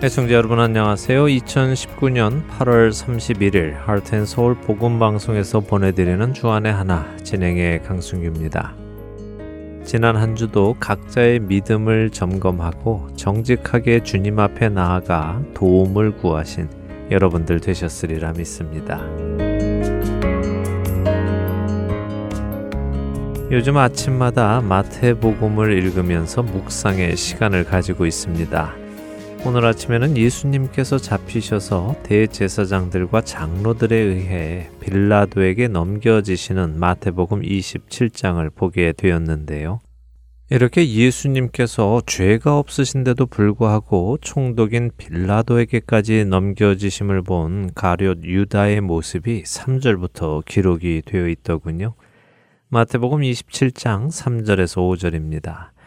[0.00, 1.24] 애청자 여러분 안녕하세요.
[1.24, 8.76] 2019년 8월 31일 하트앤서울 복음방송에서 보내드리는 주안의 하나 진행의 강승규입니다.
[9.84, 16.68] 지난 한 주도 각자의 믿음을 점검하고 정직하게 주님 앞에 나아가 도움을 구하신
[17.10, 19.04] 여러분들 되셨으리라 믿습니다.
[23.50, 28.87] 요즘 아침마다 마태복음을 읽으면서 묵상의 시간을 가지고 있습니다.
[29.46, 39.78] 오늘 아침에는 예수님께서 잡히셔서 대제사장들과 장로들에 의해 빌라도에게 넘겨지시는 마태복음 27장을 보게 되었는데요.
[40.50, 51.28] 이렇게 예수님께서 죄가 없으신데도 불구하고 총독인 빌라도에게까지 넘겨지심을 본 가룟 유다의 모습이 3절부터 기록이 되어
[51.28, 51.94] 있더군요.
[52.70, 55.77] 마태복음 27장 3절에서 5절입니다.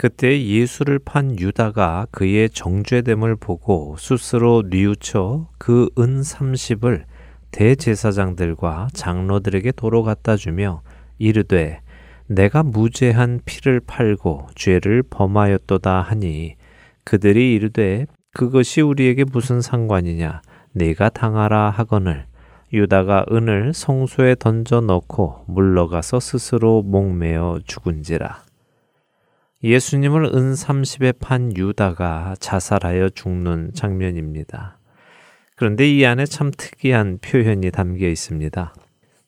[0.00, 7.04] 그때 예수를 판 유다가 그의 정죄됨을 보고 스스로 뉘우쳐 그 은 30을
[7.50, 10.80] 대제사장들과 장로들에게 도로 갖다 주며
[11.18, 11.82] 이르되
[12.28, 16.54] 내가 무죄한 피를 팔고 죄를 범하였도다 하니
[17.04, 20.40] 그들이 이르되 그것이 우리에게 무슨 상관이냐?
[20.72, 22.24] 내가 당하라 하거늘.
[22.72, 28.49] 유다가 은을 성소에 던져 넣고 물러가서 스스로 목매어 죽은지라
[29.62, 34.78] 예수님을 은 30에 판 유다가 자살하여 죽는 장면입니다.
[35.54, 38.72] 그런데 이 안에 참 특이한 표현이 담겨 있습니다.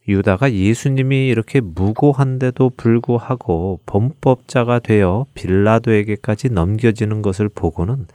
[0.08, 8.06] 유다가 예수님이 이렇게 무고한데도 불구하고 범법자가 되어 빌라도에게까지 넘겨지는 것을 보고는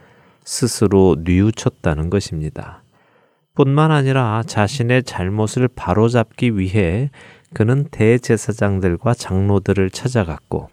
[0.44, 2.82] 스스로 뉘우쳤다는 것입니다.
[3.54, 7.12] 뿐만 아니라 자신의 잘못을 바로잡기 위해
[7.54, 10.70] 그는 대제사장들과 장로들을 찾아갔고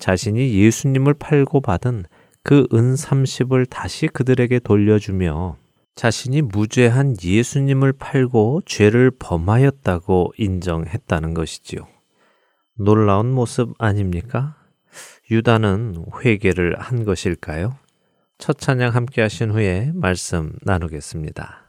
[0.00, 2.04] 자신이 예수님을 팔고 받은
[2.42, 5.56] 그 은 30을 다시 그들에게 돌려주며
[5.94, 11.86] 자신이 무죄한 예수님을 팔고 죄를 범하였다고 인정했다는 것이지요.
[12.76, 14.56] 놀라운 모습 아닙니까?
[15.30, 17.76] 유다는 회개를 한 것일까요?
[18.38, 21.59] 첫 찬양 함께 하신 후에 말씀 나누겠습니다.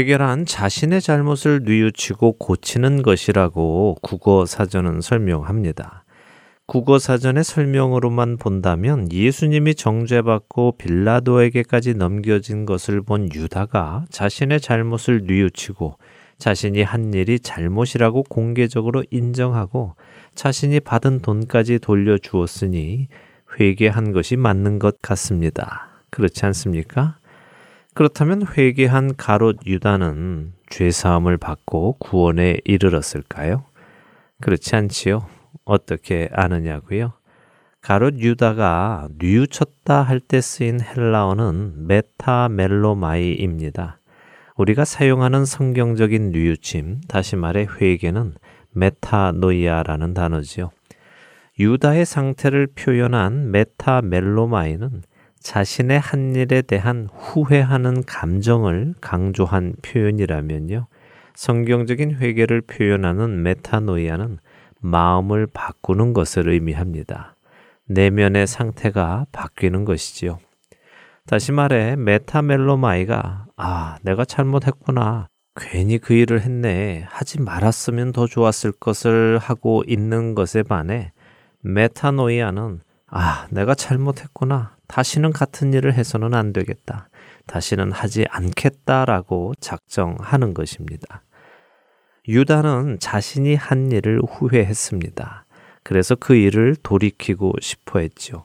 [0.00, 6.04] 회개란 자신의 잘못을 뉘우치고 고치는 것이라고 국어 사전은 설명합니다.
[6.64, 15.98] 국어 사전의 설명으로만 본다면 예수님이 정죄받고 빌라도에게까지 넘겨진 것을 본 유다가 자신의 잘못을 뉘우치고
[16.38, 19.96] 자신이 한 일이 잘못이라고 공개적으로 인정하고
[20.34, 23.08] 자신이 받은 돈까지 돌려주었으니
[23.58, 25.90] 회개한 것이 맞는 것 같습니다.
[26.08, 27.19] 그렇지 않습니까?
[27.94, 33.64] 그렇다면 회개한 가롯 유다는 죄사함을 받고 구원에 이르렀을까요?
[34.40, 35.26] 그렇지 않지요.
[35.64, 37.12] 어떻게 아느냐고요?
[37.82, 43.98] 가롯 유다가 뉘우쳤다 할 때 쓰인 헬라어는 메타멜로마이입니다.
[44.56, 48.34] 우리가 사용하는 성경적인 뉘우침, 다시 말해 회개는
[48.72, 50.70] 메타노이아라는 단어지요.
[51.58, 55.02] 유다의 상태를 표현한 메타멜로마이는
[55.40, 60.86] 자신의 한 일에 대한 후회하는 감정을 강조한 표현이라면요.
[61.34, 64.38] 성경적인 회개를 표현하는 메타노이아는
[64.80, 67.34] 마음을 바꾸는 것을 의미합니다.
[67.86, 70.38] 내면의 상태가 바뀌는 것이지요.
[71.26, 75.28] 다시 말해 메타멜로마이가 아, 내가 잘못했구나.
[75.56, 77.04] 괜히 그 일을 했네.
[77.08, 81.12] 하지 말았으면 더 좋았을 것을 하고 있는 것에 반해
[81.62, 84.76] 메타노이아는 아, 내가 잘못했구나.
[84.90, 87.08] 다시는 같은 일을 해서는 안 되겠다.
[87.46, 91.22] 다시는 하지 않겠다라고 작정하는 것입니다.
[92.26, 95.44] 유다는 자신이 한 일을 후회했습니다.
[95.84, 98.44] 그래서 그 일을 돌이키고 싶어 했지요.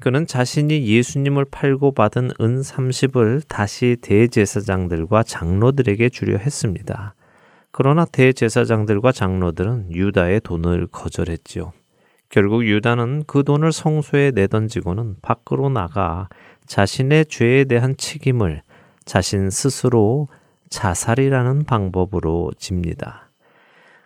[0.00, 7.14] 그는 자신이 예수님을 팔고 받은 은 30을 다시 대제사장들과 장로들에게 주려 했습니다.
[7.70, 11.72] 그러나 대제사장들과 장로들은 유다의 돈을 거절했지요.
[12.28, 16.28] 결국 유다는 그 돈을 성소에 내던지고는 밖으로 나가
[16.66, 18.62] 자신의 죄에 대한 책임을
[19.04, 20.28] 자신 스스로
[20.68, 23.30] 자살이라는 방법으로 집니다.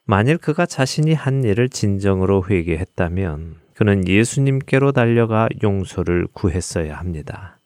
[0.04, 7.58] 만일 그가 자신이 한 일을 진정으로 회개했다면 그는 예수님께로 달려가 용서를 구했어야 합니다.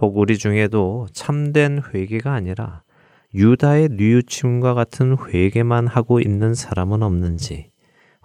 [0.00, 2.82] 혹 우리 중에도 참된 회개가 아니라
[3.34, 7.69] 유다의 뉘우침과 같은 회개만 하고 있는 사람은 없는지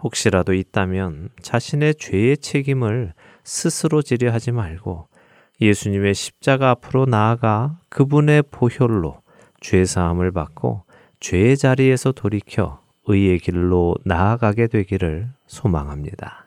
[0.06, 3.14] 혹시라도 있다면 자신의 죄의 책임을
[3.44, 5.08] 스스로 지려 하지 말고
[5.60, 9.22] 예수님의 십자가 앞으로 나아가 그분의 보혈로
[9.62, 10.84] 죄 사함을 받고
[11.22, 16.45] 죄의 자리에서 돌이켜 의의 길로 나아가게 되기를 소망합니다.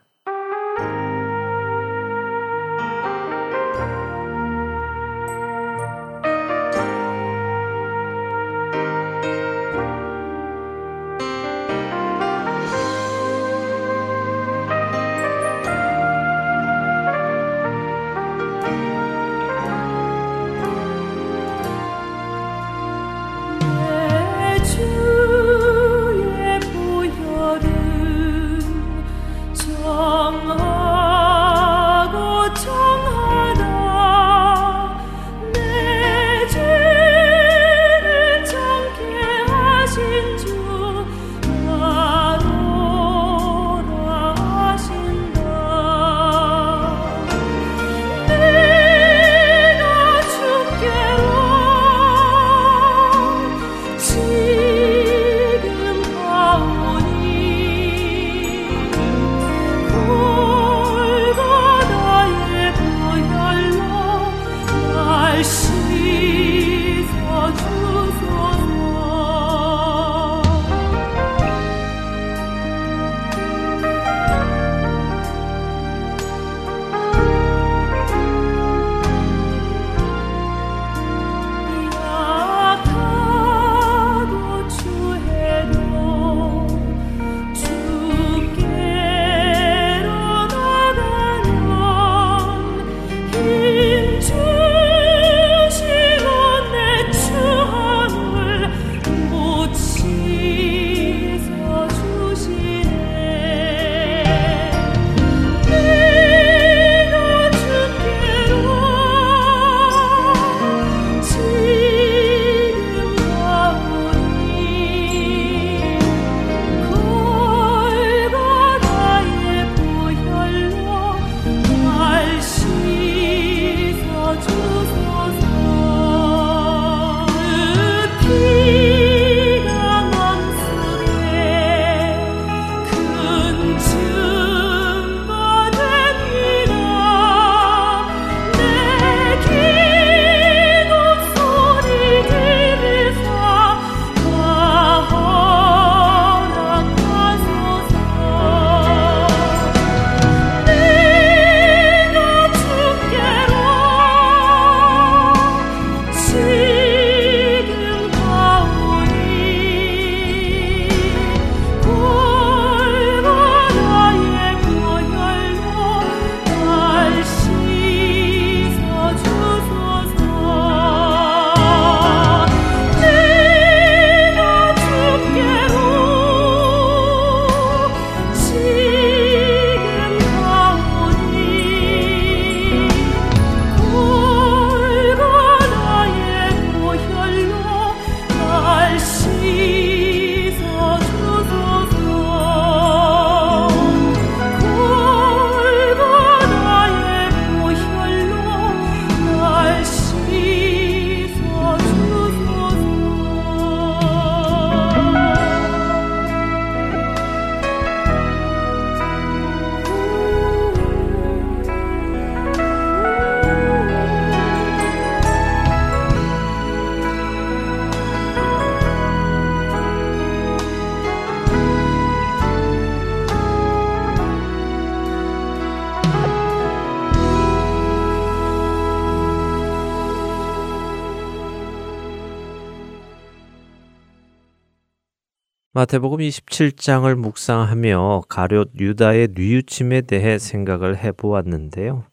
[235.88, 242.04] 마태복음 27장을 묵상하며 가롯 유다의 뉘우침에 대해 생각을 해보았는데요.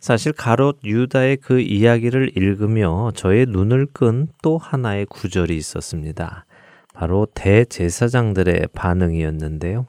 [0.00, 6.46] 사실 가롯 유다의 그 이야기를 읽으며 저의 눈을 끈 또 하나의 구절이 있었습니다.
[6.94, 9.88] 바로 대제사장들의 반응이었는데요.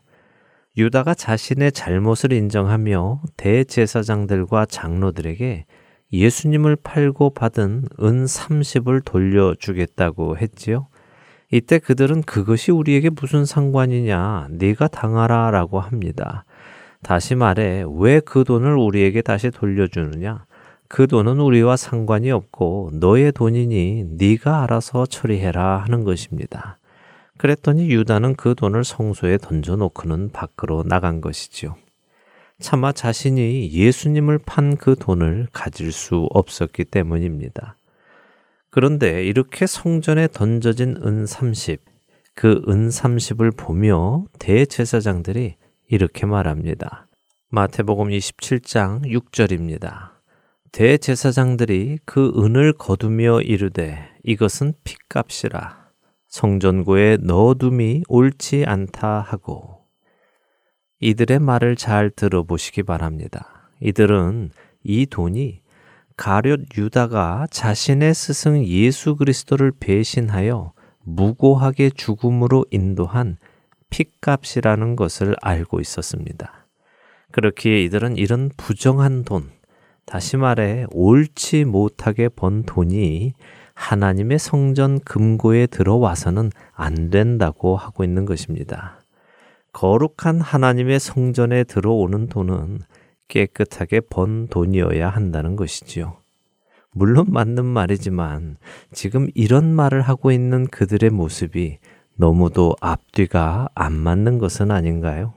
[0.76, 5.66] 유다가 자신의 잘못을 인정하며 대제사장들과 장로들에게
[6.12, 10.88] 예수님을 팔고 받은 은 30을 돌려주겠다고 했지요.
[11.52, 16.46] 이때 그들은 그것이 우리에게 무슨 상관이냐, 네가 당하라 라고 합니다.
[17.02, 20.46] 다시 말해 왜 그 돈을 우리에게 다시 돌려주느냐?
[20.88, 26.78] 그 돈은 우리와 상관이 없고 너의 돈이니 네가 알아서 처리해라 하는 것입니다.
[27.38, 31.76] 그랬더니 유다는 그 돈을 성소에 던져놓고는 밖으로 나간 것이지요.
[32.60, 37.76] 차마 자신이 예수님을 판 그 돈을 가질 수 없었기 때문입니다.
[38.72, 41.82] 그런데 이렇게 성전에 던져진 은 30,
[42.36, 45.56] 그 은 30을 보며 대제사장들이
[45.90, 47.06] 이렇게 말합니다.
[47.50, 50.12] 마태복음 27장 6절입니다.
[50.72, 55.90] 대제사장들이 그 은을 거두며 이르되 이것은 핏값이라
[56.28, 59.80] 성전고에 넣어둠이 옳지 않다 하고
[61.02, 63.70] 이들의 말을 잘 들어보시기 바랍니다.
[63.82, 64.52] 이들은
[64.84, 65.62] 이 돈이
[66.20, 70.74] 가룟 유다가 자신의 스승 예수 그리스도를 배신하여
[71.04, 73.38] 무고하게 죽음으로 인도한
[73.90, 76.66] 핏값이라는 것을 알고 있었습니다.
[77.32, 79.50] 그렇기에 이들은 이런 부정한 돈,
[80.06, 83.32] 다시 말해 옳지 못하게 번 돈이
[83.74, 89.00] 하나님의 성전 금고에 들어와서는 안 된다고 하고 있는 것입니다.
[89.72, 92.80] 거룩한 하나님의 성전에 들어오는 돈은
[93.30, 96.18] 깨끗하게 번 돈이어야 한다는 것이지요.
[96.92, 98.58] 물론 맞는 말이지만
[98.92, 101.78] 지금 이런 말을 하고 있는 그들의 모습이
[102.18, 105.34] 너무도 앞뒤가 안 맞는 것은 아닌가요?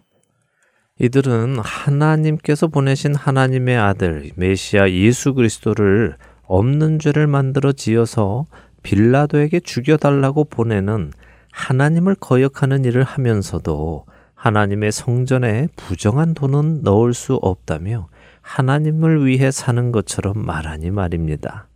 [0.98, 8.46] 이들은 하나님께서 보내신 하나님의 아들 메시아 예수 그리스도를 없는 죄를 만들어 지어서
[8.82, 11.12] 빌라도에게 죽여달라고 보내는
[11.52, 14.04] 하나님을 거역하는 일을 하면서도
[14.42, 18.08] 하나님의 성전에 부정한 돈은 넣을 수 없다며
[18.40, 21.68] 하나님을 위해 사는 것처럼 말하니 말입니다.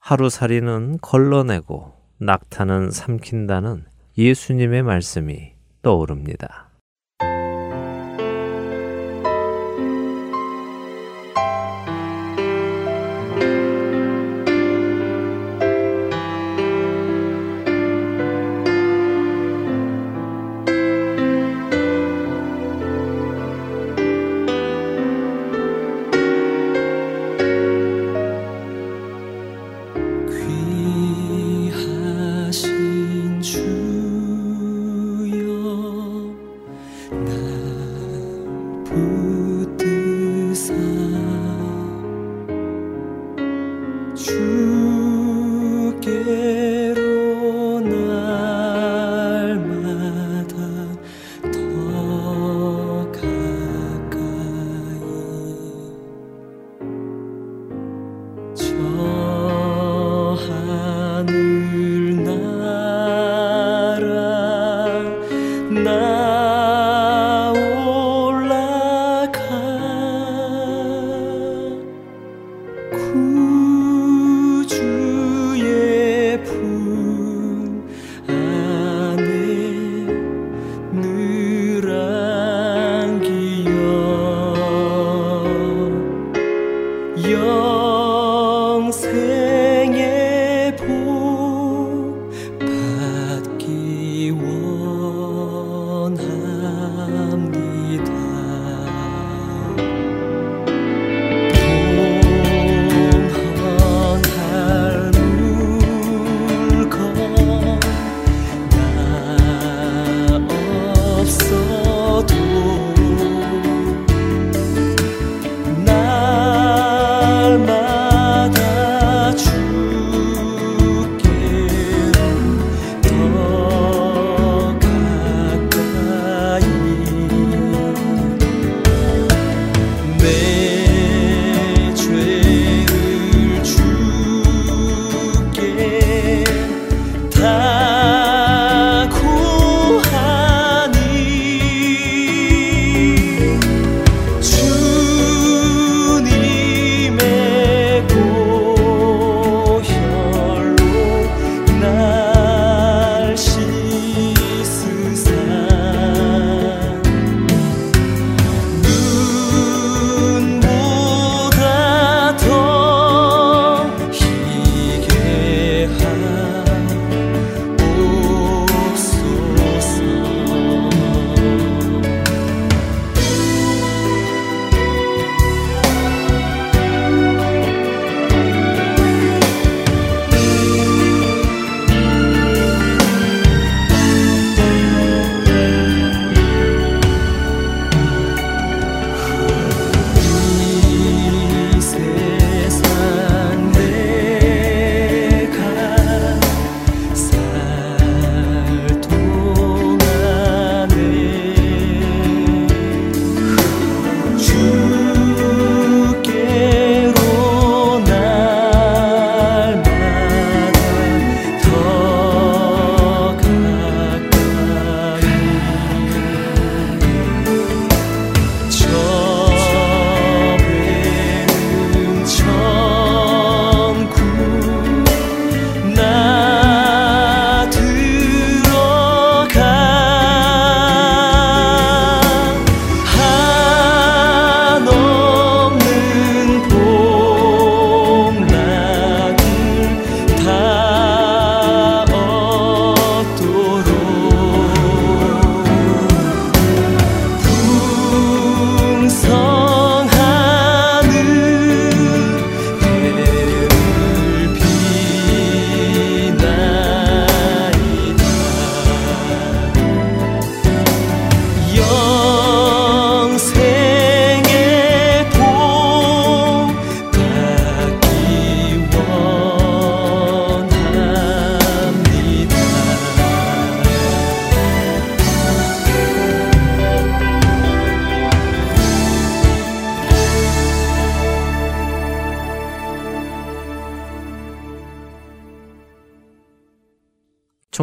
[0.00, 3.84] 하루살이는 걸러내고 낙타는 삼킨다는
[4.16, 6.67] 예수님의 말씀이 떠오릅니다.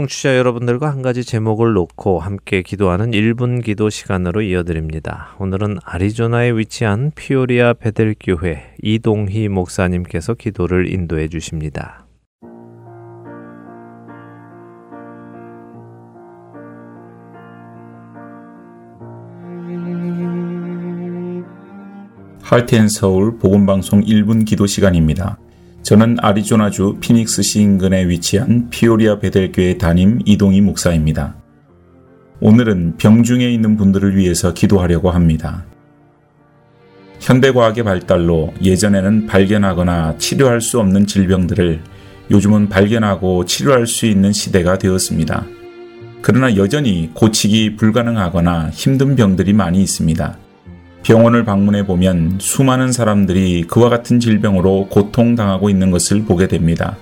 [0.06, 5.36] 청취자 여러분들과 한 가지 제목을 놓고 함께 기도하는 1분 기도 시간으로 이어드립니다.
[5.40, 12.06] 오늘은 아리조나에 위치한 피오리아 베델교회 이동희 목사님께서 기도를 인도해 주십니다.
[22.44, 25.40] 할텐 서울 복음방송 1분 기도 시간입니다.
[25.86, 31.36] 저는 아리조나주 피닉스시 인근에 위치한 피오리아 베델교회 담임 이동희 목사입니다.
[32.40, 35.64] 오늘은 병중에 있는 분들을 위해서 기도하려고 합니다.
[37.20, 41.80] 현대과학의 발달로 예전에는 발견하거나 치료할 수 없는 질병들을
[42.32, 45.46] 요즘은 발견하고 치료할 수 있는 시대가 되었습니다.
[46.24, 50.45] 그러나 여전히 고치기 불가능하거나 힘든 병들이 많이 있습니다.
[51.06, 56.98] 병원을 방문해 보면 수많은 사람들이 그와 같은 질병으로 고통당하고 있는 것을 보게 됩니다.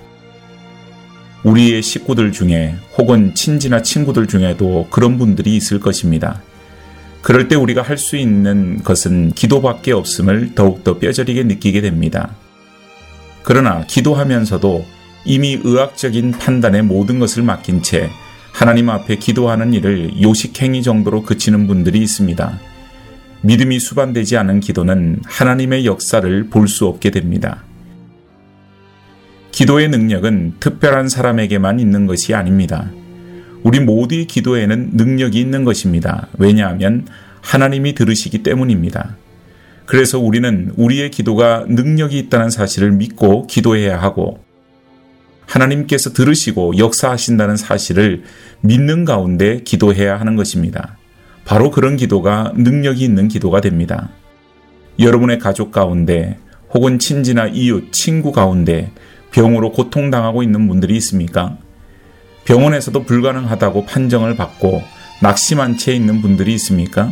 [1.44, 6.42] 우리의 식구들 중에 혹은 친지나 친구들 중에도 그런 분들이 있을 것입니다.
[7.22, 12.36] 그럴 때 우리가 할 수 있는 것은 기도밖에 없음을 더욱더 뼈저리게 느끼게 됩니다.
[13.42, 14.86] 그러나 기도하면서도
[15.24, 18.10] 이미 의학적인 판단에 모든 것을 맡긴 채
[18.52, 22.73] 하나님 앞에 기도하는 일을 요식행위 정도로 그치는 분들이 있습니다.
[23.44, 27.64] 믿음이 수반되지 않은 기도는 하나님의 역사를 볼 수 없게 됩니다.
[29.52, 32.90] 기도의 능력은 특별한 사람에게만 있는 것이 아닙니다.
[33.62, 36.28] 우리 모두의 기도에는 능력이 있는 것입니다.
[36.40, 37.06] 왜냐하면
[37.42, 39.18] 하나님이 들으시기 때문입니다.
[39.86, 44.44] 그래서 우리는 우리의 기도가 능력이 있다는 사실을 믿고 기도해야 하고
[45.46, 48.24] 하나님께서 들으시고 역사하신다는 사실을
[48.62, 50.98] 믿는 가운데 기도해야 하는 것입니다.
[51.46, 54.10] 바로 그런 기도가 능력이 있는 기도가 됩니다.
[55.00, 56.38] 여러분의 가족 가운데
[56.74, 58.92] 혹은 친지나 이웃, 친구 가운데
[59.32, 61.58] 병으로 고통당하고 있는 분들이 있습니까?
[62.46, 64.82] 병원에서도 불가능하다고 판정을 받고
[65.22, 67.12] 낙심한 채 있는 분들이 있습니까?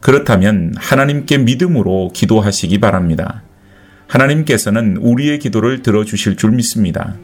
[0.00, 3.42] 그렇다면 하나님께 믿음으로 기도하시기 바랍니다.
[4.06, 7.16] 하나님께서는 우리의 기도를 들어주실 줄 믿습니다.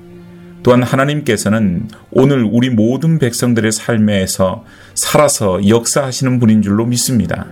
[0.63, 7.47] 또한 하나님께서는 오늘 우리 모든 백성들의 삶에서 살아서 역사하시는 분인 줄로 믿습니다.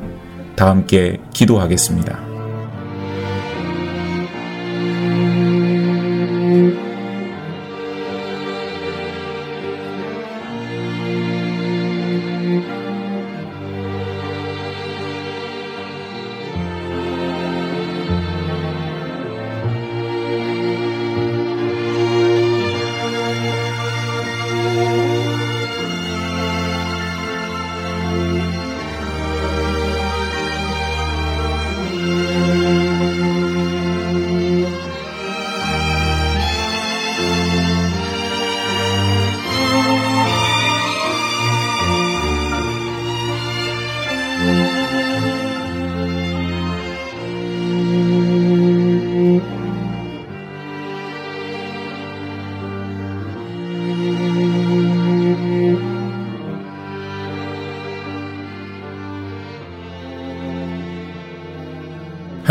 [0.57, 2.28] 다 함께 기도하겠습니다.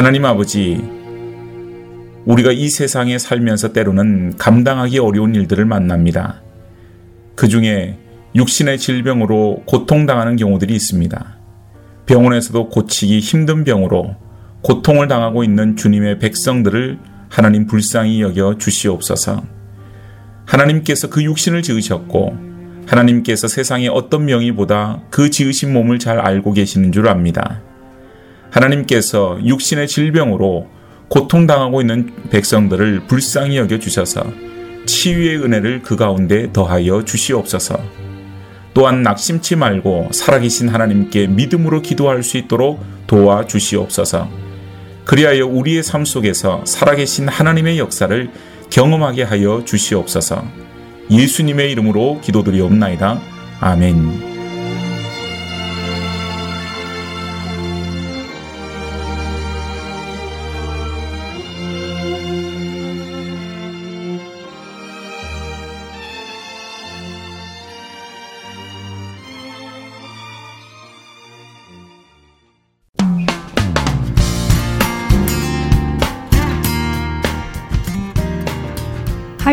[0.08, 0.82] 하나님 아버지,
[2.24, 6.42] 우리가 이 세상에 살면서 때로는 감당하기 어려운 일들을 만납니다.
[7.36, 7.98] 그 중에
[8.34, 11.38] 육신의 질병으로 고통당하는 경우들이 있습니다.
[12.06, 14.16] 병원에서도 고치기 힘든 병으로
[14.62, 19.44] 고통을 당하고 있는 주님의 백성들을 하나님 불쌍히 여겨 주시옵소서.
[20.46, 22.38] 하나님께서 그 육신을 지으셨고
[22.86, 27.62] 하나님께서 세상의 어떤 명의보다 그 지으신 몸을 잘 알고 계시는 줄 압니다.
[28.58, 30.68] 하나님께서 육신의 질병으로
[31.10, 34.26] 고통당하고 있는 백성들을 불쌍히 여겨 주셔서
[34.86, 37.80] 치유의 은혜를 그 가운데 더하여 주시옵소서.
[38.74, 44.30] 또한 낙심치 말고 살아계신 하나님께 믿음으로 기도할 수 있도록 도와 주시옵소서.
[45.06, 48.30] 그리하여 우리의 삶 속에서 살아계신 하나님의 역사를
[48.70, 50.44] 경험하게 하여 주시옵소서.
[51.10, 53.20] 예수님의 이름으로 기도드리옵나이다.
[53.62, 54.27] 아멘.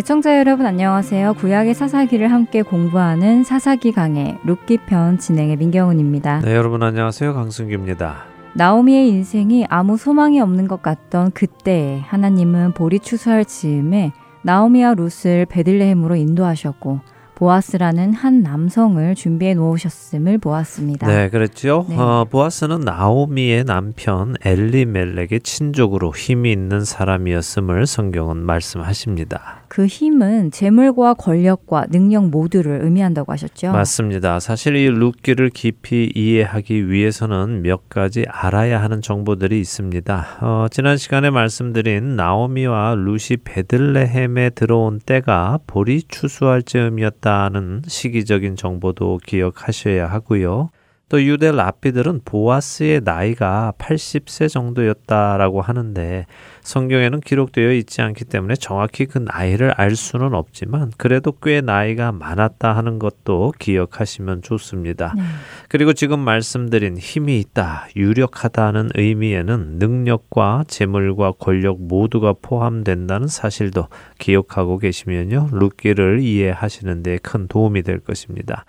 [0.00, 1.34] 애청자 여러분 안녕하세요.
[1.34, 6.40] 구약의 사사기를 함께 공부하는 사사기 강의 룻기 편 진행의 민경훈입니다.
[6.40, 7.34] 네, 여러분 안녕하세요.
[7.34, 8.24] 강승규입니다.
[8.54, 16.16] 나오미의 인생이 아무 소망이 없는 것 같던 그때 하나님은 보리 추수할 즈음에 나오미와 룻을 베들레헴으로
[16.16, 17.00] 인도하셨고
[17.34, 21.08] 보아스라는 한 남성을 준비해 놓으셨음을 보았습니다.
[21.08, 21.84] 네, 그랬죠.
[21.90, 21.98] 네.
[21.98, 29.59] 어, 보아스는 나오미의 남편 엘리멜렉의 친족으로 힘이 있는 사람이었음을 성경은 말씀하십니다.
[29.70, 33.70] 그 힘은 재물과 권력과 능력 모두를 의미한다고 하셨죠.
[33.70, 34.40] 맞습니다.
[34.40, 40.38] 사실 이 룻기를 깊이 이해하기 위해서는 몇 가지 알아야 하는 정보들이 있습니다.
[40.40, 50.08] 어, 지난 시간에 말씀드린 나오미와 룻이 베들레헴에 들어온 때가 보리 추수할 즈음이었다는 시기적인 정보도 기억하셔야
[50.08, 50.70] 하고요.
[51.10, 56.24] 또 유대 랍비들은 보아스의 나이가 80세 정도였다라고 하는데
[56.62, 62.74] 성경에는 기록되어 있지 않기 때문에 정확히 그 나이를 알 수는 없지만 그래도 꽤 나이가 많았다
[62.76, 65.14] 하는 것도 기억하시면 좋습니다.
[65.16, 65.22] 네.
[65.68, 75.48] 그리고 지금 말씀드린 힘이 있다, 유력하다는 의미에는 능력과 재물과 권력 모두가 포함된다는 사실도 기억하고 계시면요.
[75.52, 78.64] 룻기를 이해하시는 데 큰 도움이 될 것입니다.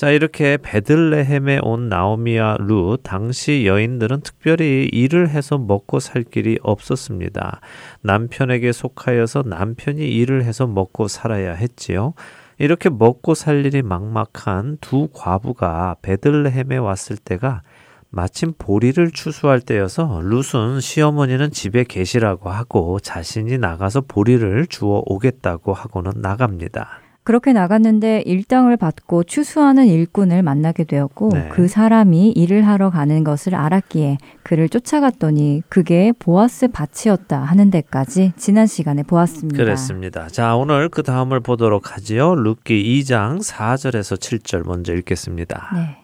[0.00, 7.60] 자, 이렇게 베들레헴에 온 나오미와 루, 당시 여인들은 특별히 일을 해서 먹고 살 길이 없었습니다.
[8.00, 12.14] 남편에게 속하여서 남편이 일을 해서 먹고 살아야 했지요.
[12.56, 17.60] 이렇게 먹고 살 일이 막막한 두 과부가 베들레헴에 왔을 때가
[18.08, 26.22] 마침 보리를 추수할 때여서 룻은 시어머니는 집에 계시라고 하고 자신이 나가서 보리를 주워 오겠다고 하고는
[26.22, 26.99] 나갑니다.
[27.22, 31.48] 그렇게 나갔는데 일당을 받고 추수하는 일꾼을 만나게 되었고 네.
[31.50, 38.66] 그 사람이 일을 하러 가는 것을 알았기에 그를 쫓아갔더니 그게 보아스 밭이었다 하는 데까지 지난
[38.66, 39.62] 시간에 보았습니다.
[39.62, 40.28] 그렇습니다.
[40.28, 42.34] 자, 오늘 그 다음을 보도록 하지요.
[42.34, 45.70] 룻기 2장 4절에서 7절 먼저 읽겠습니다.
[45.74, 45.98] 네.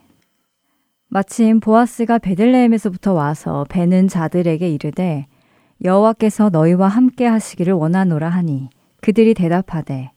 [1.08, 5.26] 마침 보아스가 베들레헴에서부터 와서 배는 자들에게 이르되
[5.82, 8.68] 여호와께서 너희와 함께 하시기를 원하노라 하니
[9.00, 10.10] 그들이 대답하되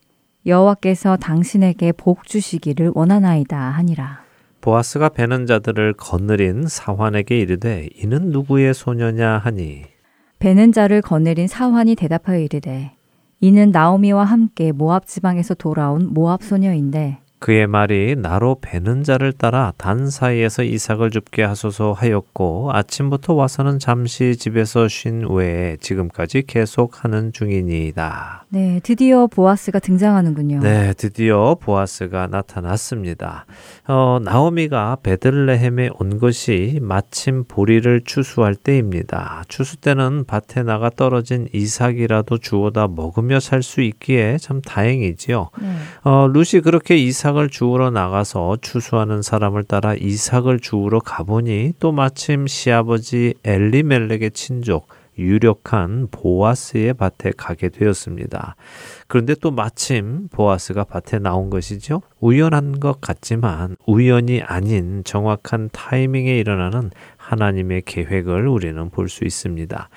[0.50, 4.30] 여호와께서 당신에게 복 주시기를 원하나이다 하니라.
[4.62, 9.84] 보아스가 베는 자들을 거느린 사환에게 이르되 이는 누구의 소녀냐 하니
[10.40, 12.92] 베는 자를 거느린 사환이 대답하여 이르되
[13.40, 20.10] 이는 나오미와 함께 모압 지방에서 돌아온 모압 소녀인데 그의 말이 나로 베는 자를 따라 단
[20.10, 28.46] 사이에서 이삭을 줍게 하소서 하였고 아침부터 와서는 잠시 집에서 쉰 외에 지금까지 계속 하는 중이니이다.
[28.50, 30.60] 네, 드디어 보아스가 등장하는군요.
[30.60, 33.46] 네, 드디어 보아스가 나타났습니다.
[33.88, 39.44] 어, 나오미가 베들레헴에 온 것이 마침 보리를 추수할 때입니다.
[39.48, 45.50] 추수 때는 밭에 나가 떨어진 이삭이라도 주워다 먹으며 살 수 있기에 참 다행이지요.
[45.62, 45.76] 네.
[46.04, 52.48] 어, 루시 그렇게 이삭 이삭을 주우러 나가서 추수하는 사람을 따라 이삭을 주우러 가보니 또 마침
[52.48, 54.88] 시아버지 엘리멜렉의 친족
[55.18, 58.56] 유력한 보아스의 밭에 가게 되었습니다.
[59.08, 62.02] 그런데 또 마침 보아스가 밭에 나온 것이죠.
[62.20, 69.90] 우연한 것 같지만 우연이 아닌 정확한 타이밍에 일어나는 하나님의 계획을 우리는 볼 수 있습니다.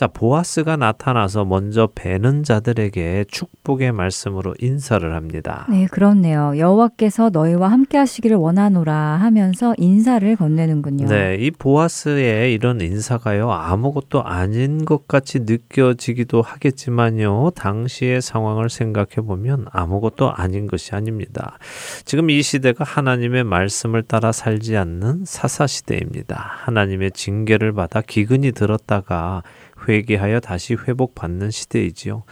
[0.00, 5.66] 자, 보아스가 나타나서 먼저 배는 자들에게 축복의 말씀으로 인사를 합니다.
[5.68, 6.54] 네, 그렇네요.
[6.56, 11.06] 여호와께서 너희와 함께 하시기를 원하노라 하면서 인사를 건네는군요.
[11.06, 13.52] 네, 이 보아스의 이런 인사가요.
[13.52, 17.50] 아무것도 아닌 것 같이 느껴지기도 하겠지만요.
[17.54, 21.58] 당시의 상황을 생각해 보면 아무것도 아닌 것이 아닙니다.
[22.06, 26.52] 지금 이 시대가 하나님의 말씀을 따라 살지 않는 사사 시대입니다.
[26.64, 29.42] 하나님의 징계를 받아 기근이 들었다가
[29.88, 32.24] 회개하여 다시 회복받는 시대이지요.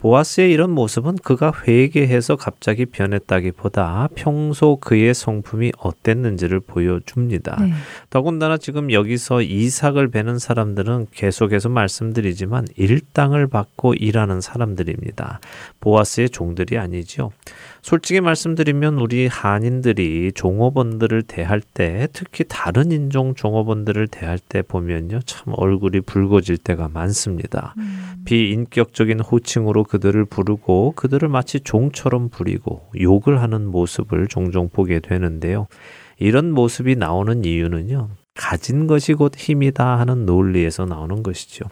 [0.00, 7.56] 보아스의 이런 모습은 그가 회개해서 갑자기 변했다기보다 평소 그의 성품이 어땠는지를 보여줍니다.
[7.60, 7.72] 네.
[8.08, 15.40] 더군다나 지금 여기서 이삭을 베는 사람들은 계속해서 말씀드리지만 일당을 받고 일하는 사람들입니다.
[15.80, 17.30] 보아스의 종들이 아니죠.
[17.82, 25.54] 솔직히 말씀드리면 우리 한인들이 종업원들을 대할 때 특히 다른 인종 종업원들을 대할 때 보면요 참
[25.56, 27.74] 얼굴이 붉어질 때가 많습니다.
[27.78, 28.22] 음.
[28.24, 35.66] 비인격적인 호칭으로 그들을 부르고 그들을 마치 종처럼 부리고 욕을 하는 모습을 종종 보게 되는데요.
[36.18, 38.10] 이런 모습이 나오는 이유는요.
[38.34, 41.64] 가진 것이 곧 힘이다 하는 논리에서 나오는 것이죠.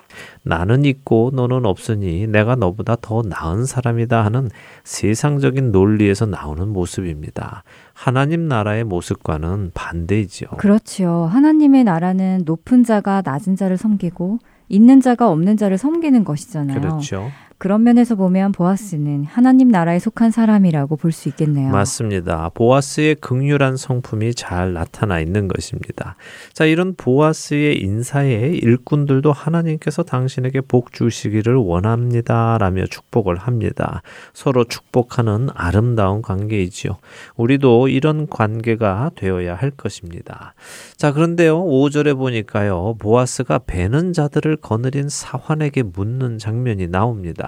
[0.43, 4.51] 나는 있고 너는 없으니 내가 너보다 더 나은 사람이다 하는
[4.85, 7.63] 세상적인 논리에서 나오는 모습입니다.
[7.95, 10.49] 하나님 나라의 모습과는 반대이지요.
[10.59, 11.25] 그렇지요.
[11.27, 16.81] 하나님의 나라는 높은 자가 낮은 자를 섬기고 있는 자가 없는 자를 섬기는 것이잖아요.
[16.81, 17.31] 그렇죠.
[17.59, 21.71] 그런 면에서 보면 보아스는 하나님 나라에 속한 사람이라고 볼 수 있겠네요.
[21.71, 22.51] 맞습니다.
[22.55, 26.15] 보아스의 극률한 성품이 잘 나타나 있는 것입니다.
[26.53, 34.03] 자, 이런 보아스의 인사에 일꾼들도 하나님께서 당신에게 복 주시기를 원합니다라며 축복을 합니다.
[34.35, 36.99] 서로 축복하는 아름다운 관계이지요.
[37.37, 40.55] 우리도 이런 관계가 되어야 할 것입니다.
[40.97, 41.65] 자, 그런데요.
[41.65, 42.95] 5절에 보니까요.
[43.01, 47.48] 보아스가 배는 자들을 거느린 사환에게 묻는 장면이 나옵니다.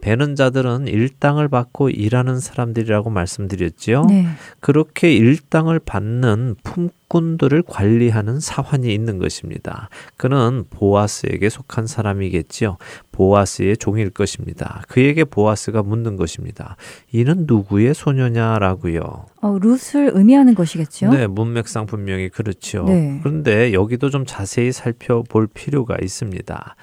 [0.00, 4.04] 배는 자들은 일당을 받고 일하는 사람들이라고 말씀드렸지요.
[4.04, 4.26] 네.
[4.60, 7.03] 그렇게 일당을 받는 품꾼
[7.38, 9.88] 들을 관리하는 사환이 있는 것입니다.
[10.16, 12.76] 그는 보아스에게 속한 사람이겠지요.
[13.12, 14.82] 보아스의 종일 것입니다.
[14.88, 16.76] 그에게 보아스가 묻는 것입니다.
[17.12, 19.26] 이는 누구의 소녀냐라고요.
[19.40, 21.10] 어, 룻을 의미하는 것이겠죠.
[21.10, 22.84] 네, 문맥상 분명히 그렇죠.
[22.84, 23.20] 네.
[23.22, 26.76] 그런데 여기도 좀 자세히 살펴볼 필요가 있습니다.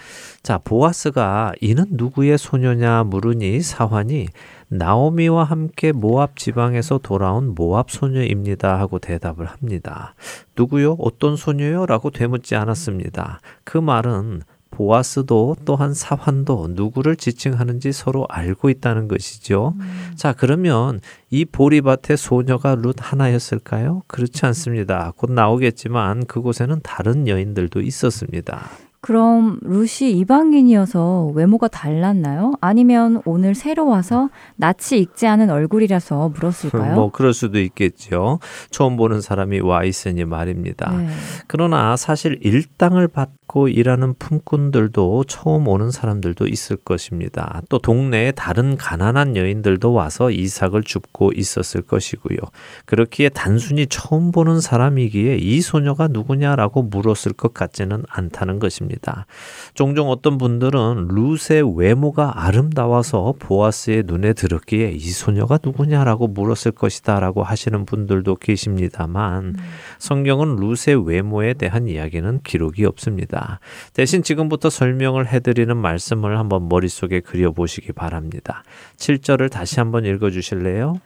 [0.43, 4.27] 자, 보아스가 이는 누구의 소녀냐 물으니 사환이
[4.71, 10.15] 나오미와 함께 모압 지방에서 돌아온 모압 소녀입니다 하고 대답을 합니다.
[10.57, 10.95] 누구요?
[10.97, 11.85] 어떤 소녀요?
[11.85, 13.41] 라고 되묻지 않았습니다.
[13.65, 19.73] 그 말은 보아스도 또한 사환도 누구를 지칭하는지 서로 알고 있다는 것이죠.
[19.77, 20.13] 음.
[20.15, 24.03] 자, 그러면 이 보리밭의 소녀가 룻 하나였을까요?
[24.07, 25.11] 그렇지 않습니다.
[25.17, 28.69] 곧 나오겠지만 그곳에는 다른 여인들도 있었습니다.
[29.01, 32.53] 그럼 루시 이방인이어서 외모가 달랐나요?
[32.61, 36.93] 아니면 오늘 새로 와서 낯이 익지 않은 얼굴이라서 물었을까요?
[36.93, 38.37] 뭐 그럴 수도 있겠죠.
[38.69, 40.95] 처음 보는 사람이 와 있으니 말입니다.
[40.95, 41.07] 네.
[41.47, 47.63] 그러나 사실 일당을 받고 일하는 품꾼들도 처음 오는 사람들도 있을 것입니다.
[47.69, 52.37] 또 동네에 다른 가난한 여인들도 와서 이삭을 줍고 있었을 것이고요.
[52.85, 58.90] 그렇기에 단순히 처음 보는 사람이기에 이 소녀가 누구냐라고 물었을 것 같지는 않다는 것입니다.
[58.91, 59.25] 있습니다.
[59.73, 67.85] 종종 어떤 분들은 룻의 외모가 아름다워서 보아스의 눈에 들었기에 이 소녀가 누구냐라고 물었을 것이다라고 하시는
[67.85, 69.55] 분들도 계십니다만 음.
[69.99, 73.59] 성경은 룻의 외모에 대한 이야기는 기록이 없습니다.
[73.93, 78.63] 대신 지금부터 설명을 해드리는 말씀을 한번 머릿속에 그려보시기 바랍니다.
[78.97, 80.99] 7절을 다시 한번 읽어주실래요?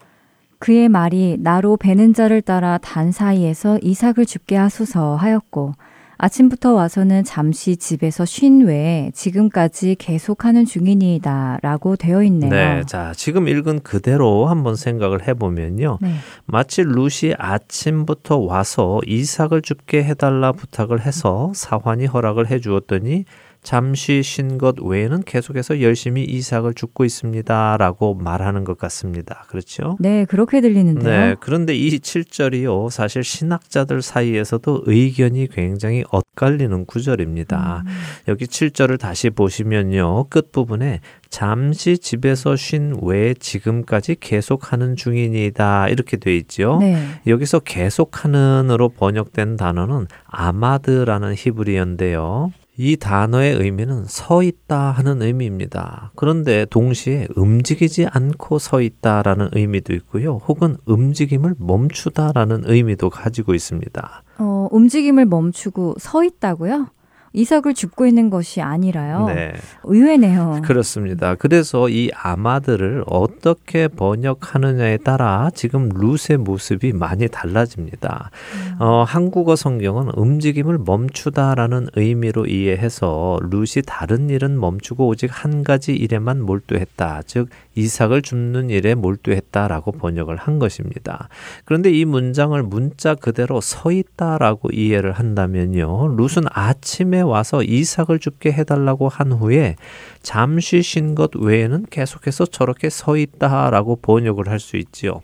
[0.57, 5.73] 그의 말이 나로 베는 자를 따라 단 사이에서 이삭을 죽게 하소서 하였고
[6.17, 12.49] 아침부터 와서는 잠시 집에서 쉰 외에 지금까지 계속하는 중이니다 라고 되어 있네요.
[12.49, 12.81] 네.
[12.85, 15.99] 자, 지금 읽은 그대로 한번 생각을 해보면요.
[16.01, 16.15] 네.
[16.45, 23.25] 마치 루시 아침부터 와서 이삭을 죽게 해달라 부탁을 해서 사환이 허락을 해 주었더니
[23.65, 29.43] 잠시 쉰 것 외에는 계속해서 열심히 이삭을 죽고 있습니다 라고 말하는 것 같습니다.
[29.47, 29.97] 그렇죠?
[29.99, 31.09] 네, 그렇게 들리는데요.
[31.09, 32.91] 네, 그런데 이 7절이요.
[32.91, 37.83] 사실 신학자들 사이에서도 의견이 굉장히 엇갈리는 구절입니다.
[37.85, 37.91] 음.
[38.27, 40.25] 여기 7절을 다시 보시면요.
[40.29, 40.99] 끝부분에
[41.29, 46.77] 잠시 집에서 쉰 외에 지금까지 계속하는 중이니다 이렇게 돼 있죠.
[46.79, 47.03] 네.
[47.25, 52.51] 여기서 계속하는으로 번역된 단어는 아마드라는 히브리어인데요.
[52.77, 56.11] 이 단어의 의미는 서 있다 하는 의미입니다.
[56.15, 60.41] 그런데 동시에 움직이지 않고 서 있다라는 의미도 있고요.
[60.47, 64.23] 혹은 움직임을 멈추다라는 의미도 가지고 있습니다.
[64.39, 66.87] 어, 움직임을 멈추고 서 있다고요?
[67.35, 69.27] 이삭을 줍고 있는 것이 아니라요.
[69.27, 69.53] 네.
[69.83, 70.61] 의외네요.
[70.63, 71.35] 그렇습니다.
[71.35, 78.31] 그래서 이 아마드를 어떻게 번역하느냐에 따라 지금 룻의 모습이 많이 달라집니다.
[78.53, 78.81] 음.
[78.81, 86.41] 어, 한국어 성경은 움직임을 멈추다라는 의미로 이해해서 룻이 다른 일은 멈추고 오직 한 가지 일에만
[86.41, 87.23] 몰두했다.
[87.25, 91.27] 즉 이삭을 줍는 일에 몰두했다라고 번역을 한 것입니다.
[91.65, 96.15] 그런데 이 문장을 문자 그대로 서 있다라고 이해를 한다면요.
[96.15, 99.75] 룻은 아침에 와서 이삭을 줍게 해달라고 한 후에
[100.21, 105.21] 잠시 쉰 것 외에는 계속해서 저렇게 서 있다라고 번역을 할 수 있지요.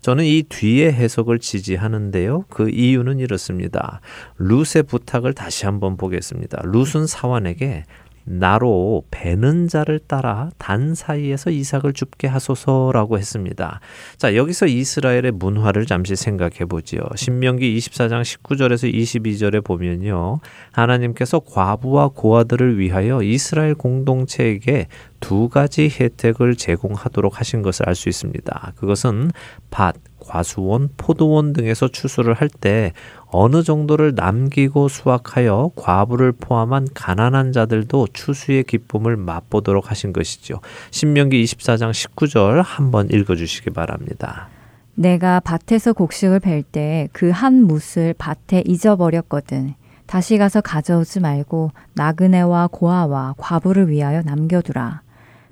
[0.00, 2.44] 저는 이 뒤에 해석을 지지하는데요.
[2.48, 4.00] 그 이유는 이렇습니다.
[4.38, 6.62] 룻의 부탁을 다시 한번 보겠습니다.
[6.64, 7.84] 룻은 사환에게
[8.30, 13.80] 나로 배는 자를 따라 단 사이에서 이삭을 줍게 하소서라고 했습니다.
[14.18, 17.00] 자, 여기서 이스라엘의 문화를 잠시 생각해 보지요.
[17.16, 20.40] 신명기 24장 19절에서 22절에 보면요.
[20.72, 24.88] 하나님께서 과부와 고아들을 위하여 이스라엘 공동체에게
[25.20, 28.72] 두 가지 혜택을 제공하도록 하신 것을 알 수 있습니다.
[28.76, 29.32] 그것은
[29.70, 32.92] 밭, 과수원, 포도원 등에서 추수를 할 때
[33.30, 40.60] 어느 정도를 남기고 수확하여 과부를 포함한 가난한 자들도 추수의 기쁨을 맛보도록 하신 것이죠.
[40.90, 44.48] 신명기 24장 19절 한번 읽어 주시기 바랍니다.
[44.94, 49.74] 내가 밭에서 곡식을 벨 때 그 한 뭇을 밭에 잊어버렸거든.
[50.06, 55.02] 다시 가서 가져오지 말고 나그네와 고아와 과부를 위하여 남겨두라.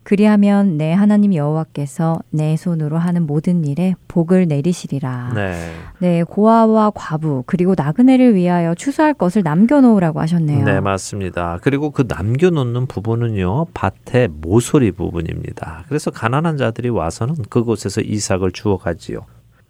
[0.06, 5.32] 그리하면 내 하나님 여호와께서 내 손으로 하는 모든 일에 복을 내리시리라.
[5.34, 5.72] 네.
[5.98, 10.64] 네, 고아와 과부 그리고 나그네를 위하여 추수할 것을 남겨놓으라고 하셨네요.
[10.64, 11.58] 네, 맞습니다.
[11.60, 15.82] 그리고 그 남겨놓는 부분은요, 밭의 모서리 부분입니다.
[15.88, 19.26] 그래서 가난한 자들이 와서는 그곳에서 이삭을 주워가지요.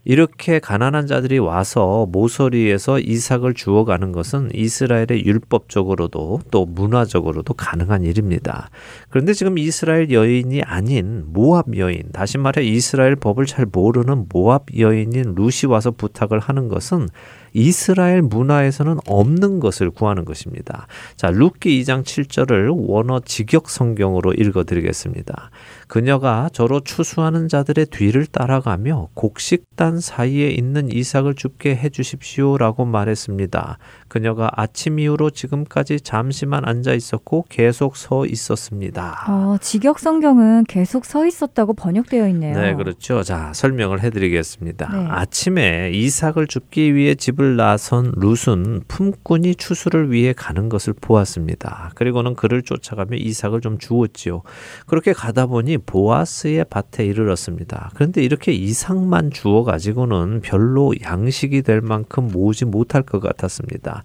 [0.09, 8.71] 이렇게 가난한 자들이 와서 모서리에서 이삭을 주워가는 것은 이스라엘의 율법적으로도 또 문화적으로도 가능한 일입니다.
[9.11, 15.35] 그런데 지금 이스라엘 여인이 아닌 모압 여인, 다시 말해 이스라엘 법을 잘 모르는 모압 여인인
[15.35, 17.09] 루시 와서 부탁을 하는 것은
[17.53, 20.87] 이스라엘 문화에서는 없는 것을 구하는 것입니다.
[21.17, 25.51] 자, 룻기 2장 7절을 원어 직역 성경으로 읽어 드리겠습니다.
[25.89, 33.79] 그녀가 저로 추수하는 자들의 뒤를 따라가며 곡식단 사이에 있는 이삭을 줍게 해 주십시오라고 말했습니다.
[34.17, 39.27] 그녀가 아침 이후로 지금까지 잠시만 앉아 있었고 계속 서 있었습니다.
[39.29, 42.59] 어, 직역 성경은 계속 서 있었다고 번역되어 있네요.
[42.59, 43.23] 네, 그렇죠.
[43.23, 44.89] 자, 설명을 해 드리겠습니다.
[44.91, 45.07] 네.
[45.11, 51.91] 아침에 이삭을 줍기 위해 집을 나선 룻은 품꾼이 추수를 위해 가는 것을 보았습니다.
[51.95, 54.41] 그리고는 그를 쫓아가며 이삭을 좀 주었지요.
[54.87, 57.91] 그렇게 가다 보니 보아스의 밭에 이르렀습니다.
[57.93, 64.05] 그런데 이렇게 이상만 주어 가지고는 별로 양식이 될 만큼 모으지 못할 것 같았습니다.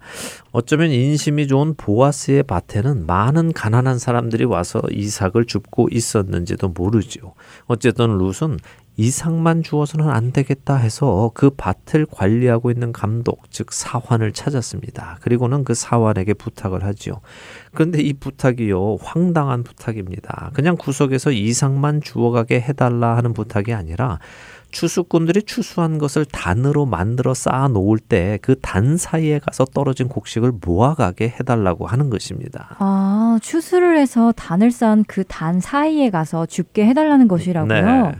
[0.50, 7.34] 어쩌면 인심이 좋은 보아스의 밭에는 많은 가난한 사람들이 와서 이삭을 줍고 있었는지도 모르죠.
[7.66, 8.58] 어쨌든 룻은
[8.96, 15.18] 이상만 주어서는 안 되겠다 해서 그 밭을 관리하고 있는 감독, 즉 사환을 찾았습니다.
[15.22, 17.20] 그리고는 그 사환에게 부탁을 하지요.
[17.72, 20.50] 그런데 이 부탁이요, 황당한 부탁입니다.
[20.52, 24.18] 그냥 구석에서 이상만 주어가게 해달라 하는 부탁이 아니라
[24.72, 31.28] 추수꾼들이 추수한 것을 단으로 만들어 쌓아 놓을 때 그 단 사이에 가서 떨어진 곡식을 모아가게
[31.38, 32.76] 해달라고 하는 것입니다.
[32.78, 37.68] 아, 추수를 해서 단을 쌓은 그 단 사이에 가서 죽게 해달라는 것이라고요?
[37.82, 38.12] 네.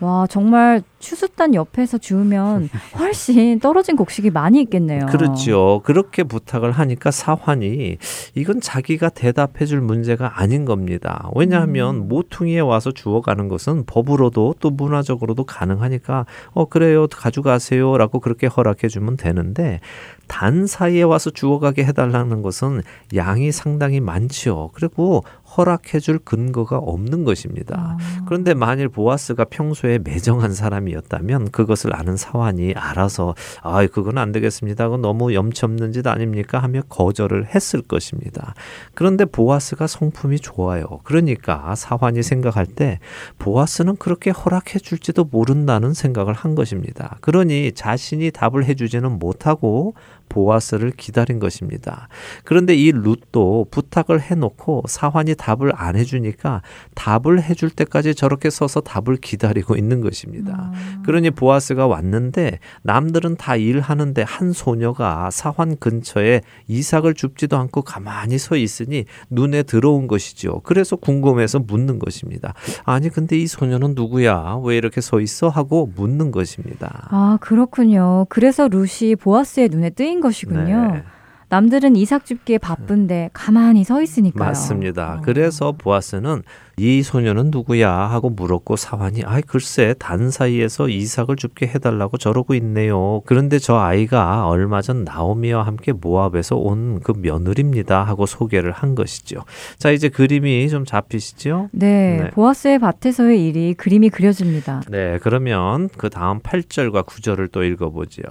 [0.00, 5.06] 와, 정말 추수단 옆에서 주우면 훨씬 떨어진 곡식이 많이 있겠네요.
[5.06, 5.82] 그렇죠.
[5.84, 7.98] 그렇게 부탁을 하니까 사환이
[8.34, 11.28] 이건 자기가 대답해 줄 문제가 아닌 겁니다.
[11.34, 12.08] 왜냐하면 음.
[12.08, 17.06] 모퉁이에 와서 주워가는 것은 법으로도 또 문화적으로도 가능하니까 어, 그래요.
[17.08, 17.98] 가져가세요.
[17.98, 19.80] 라고 그렇게 허락해 주면 되는데
[20.28, 22.80] 단 사이에 와서 주워가게 해달라는 것은
[23.14, 24.70] 양이 상당히 많지요.
[24.72, 25.24] 그리고
[25.56, 27.96] 허락해 줄 근거가 없는 것입니다.
[27.98, 28.24] 아.
[28.26, 34.84] 그런데 만일 보아스가 평소에 매정한 사람이 었다면 그것을 아는 사환이 알아서 아, 그건 안 되겠습니다.
[34.84, 36.58] 그건 너무 염치 없는 짓 아닙니까?
[36.58, 38.54] 하며 거절을 했을 것입니다.
[38.94, 40.84] 그런데 보아스가 성품이 좋아요.
[41.04, 42.98] 그러니까 사환이 생각할 때
[43.38, 47.18] 보아스는 그렇게 허락해 줄지도 모른다는 생각을 한 것입니다.
[47.20, 49.94] 그러니 자신이 답을 해주지는 못하고
[50.32, 52.08] 보아스를 기다린 것입니다.
[52.44, 56.62] 그런데 이 룻도 부탁을 해놓고 사환이 답을 안 해주니까
[56.94, 60.72] 답을 해줄 때까지 저렇게 서서 답을 기다리고 있는 것입니다.
[60.72, 61.02] 음.
[61.04, 68.56] 그러니 보아스가 왔는데 남들은 다 일하는데 한 소녀가 사환 근처에 이삭을 줍지도 않고 가만히 서
[68.56, 70.60] 있으니 눈에 들어온 것이죠.
[70.64, 72.54] 그래서 궁금해서 묻는 것입니다.
[72.84, 74.60] 아니 근데 이 소녀는 누구야?
[74.64, 75.48] 왜 이렇게 서 있어?
[75.48, 77.08] 하고 묻는 것입니다.
[77.10, 78.26] 아 그렇군요.
[78.28, 80.92] 그래서 룻이 보아스의 눈에 뜨인 것이군요.
[80.92, 81.02] 네.
[81.50, 84.48] 남들은 이삭 줍기에 바쁜데 가만히 서 있으니까요.
[84.48, 85.16] 맞습니다.
[85.18, 85.20] 어.
[85.22, 86.44] 그래서 보아스는
[86.78, 93.20] 이 소녀는 누구야 하고 물었고 사환이 아이 글쎄 단 사이에서 이삭을 줍게 해달라고 저러고 있네요.
[93.26, 99.44] 그런데 저 아이가 얼마 전 나오미와 함께 모압에서 온 그 며느리입니다 하고 소개를 한 것이죠.
[99.76, 101.68] 자 이제 그림이 좀 잡히시죠?
[101.72, 102.30] 네, 네.
[102.30, 104.84] 보아스의 밭에서의 일이 그림이 그려집니다.
[104.88, 108.24] 네, 그러면 그 다음 8절과 9절을 또 읽어보지요.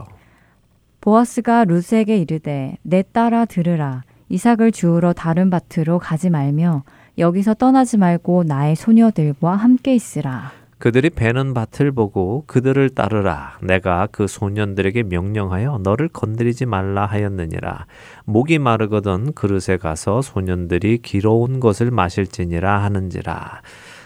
[1.01, 6.83] 보아스가 루스에게 이르되 내 딸아 들으라 이삭을 주우러 다른 밭으로 가지 말며
[7.17, 10.51] 여기서 떠나지 말고 나의 소녀들과 함께 있으라.
[10.77, 13.57] 그들이 베는 밭을 보고 그들을 따르라.
[13.61, 17.85] 내가 그 소년들에게 명령하여 너를 건드리지 말라 하였느니라.
[18.25, 23.61] 목이 마르거든 그릇에 가서 소년들이 길어온 것을 마실지니라 하는지라.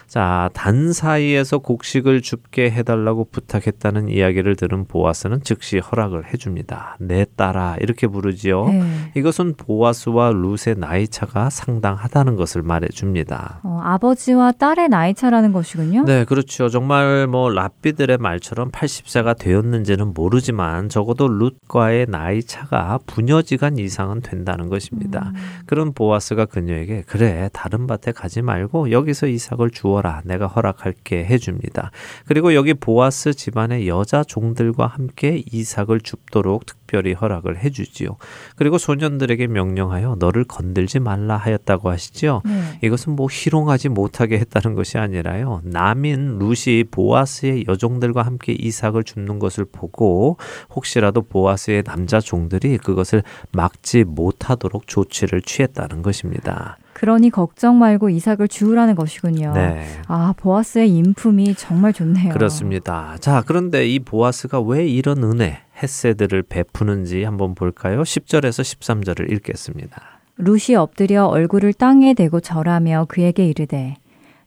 [0.06, 6.96] 자, 단 사이에서 곡식을 줍게 해달라고 부탁했다는 이야기를 들은 보아스는 즉시 허락을 해줍니다.
[7.00, 8.68] 내 딸아 이렇게 부르지요.
[8.68, 8.82] 네.
[9.16, 13.60] 이것은 보아스와 룻의 나이 차가 상당하다는 것을 말해줍니다.
[13.64, 16.04] 어, 아버지와 딸의 나이 차라는 것이군요.
[16.04, 16.68] 네, 그렇죠.
[16.68, 25.32] 정말 뭐 랍비들의 말처럼 80세가 되었는지는 모르지만 적어도 룻과의 나이 차가 부녀지간 이상은 된다는 것입니다.
[25.34, 25.40] 음.
[25.66, 30.22] 그런 보아스가 그녀에게 그래 다른 밭에 가지 말고 여기서 이삭을 주어 주어라.
[30.24, 31.90] 내가 허락할게 해줍니다.
[32.26, 38.16] 그리고 여기 보아스 집안의 여자 종들과 함께 이삭을 줍도록 특별히 허락을 해주지요.
[38.56, 42.42] 그리고 소년들에게 명령하여 너를 건들지 말라 하였다고 하시죠.
[42.44, 42.78] 네.
[42.82, 45.62] 이것은 뭐 희롱하지 못하게 했다는 것이 아니라요.
[45.64, 50.36] 남인 루시 보아스의 여종들과 함께 이삭을 줍는 것을 보고
[50.74, 53.22] 혹시라도 보아스의 남자 종들이 그것을
[53.52, 56.78] 막지 못하도록 조치를 취했다는 것입니다.
[56.96, 59.52] 그러니 걱정 말고 이삭을 주우라는 것이군요.
[59.52, 59.84] 네.
[60.08, 62.32] 아, 보아스의 인품이 정말 좋네요.
[62.32, 63.18] 그렇습니다.
[63.20, 68.00] 자, 그런데 이 보아스가 왜 이런 은혜, 햇세들을 베푸는지 한번 볼까요?
[68.00, 70.00] 10절에서 13절을 읽겠습니다.
[70.38, 73.96] 루시 엎드려 얼굴을 땅에 대고 절하며 그에게 이르되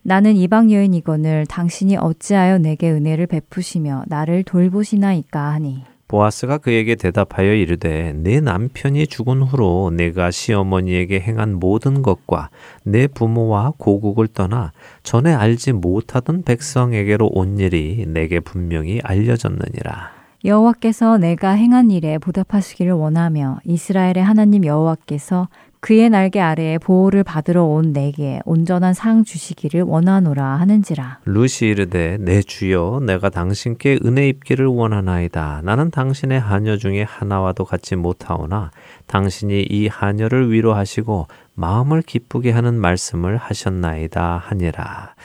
[0.02, 8.14] 나는 이방 여인이거늘 당신이 어찌하여 내게 은혜를 베푸시며 나를 돌보시나이까 하니 보아스가 그에게 대답하여 이르되
[8.14, 12.50] 내 남편이 죽은 후로 내가 시어머니에게 행한 모든 것과
[12.84, 14.72] 내 부모와 고국을 떠나
[15.04, 20.20] 전에 알지 못하던 백성에게로 온 일이 내게 분명히 알려졌느니라.
[20.44, 25.48] 여호와께서 내가 행한 일에 보답하시기를 원하며 이스라엘의 하나님 여호와께서
[25.82, 31.20] 그의 날개 아래에 보호를 받으러 온 내게 온전한 상 주시기를 원하노라 하는지라.
[31.26, 35.62] 루시 이르되 내 주여 내가 당신께 은혜 입기를 원하나이다.
[35.64, 38.72] 나는 당신의 하녀 중에 하나와도 같지 못하오나
[39.08, 45.16] 당신이 이 하녀를 위로하시고 마음을 기쁘게 하는 말씀을 하셨나이다 하니라.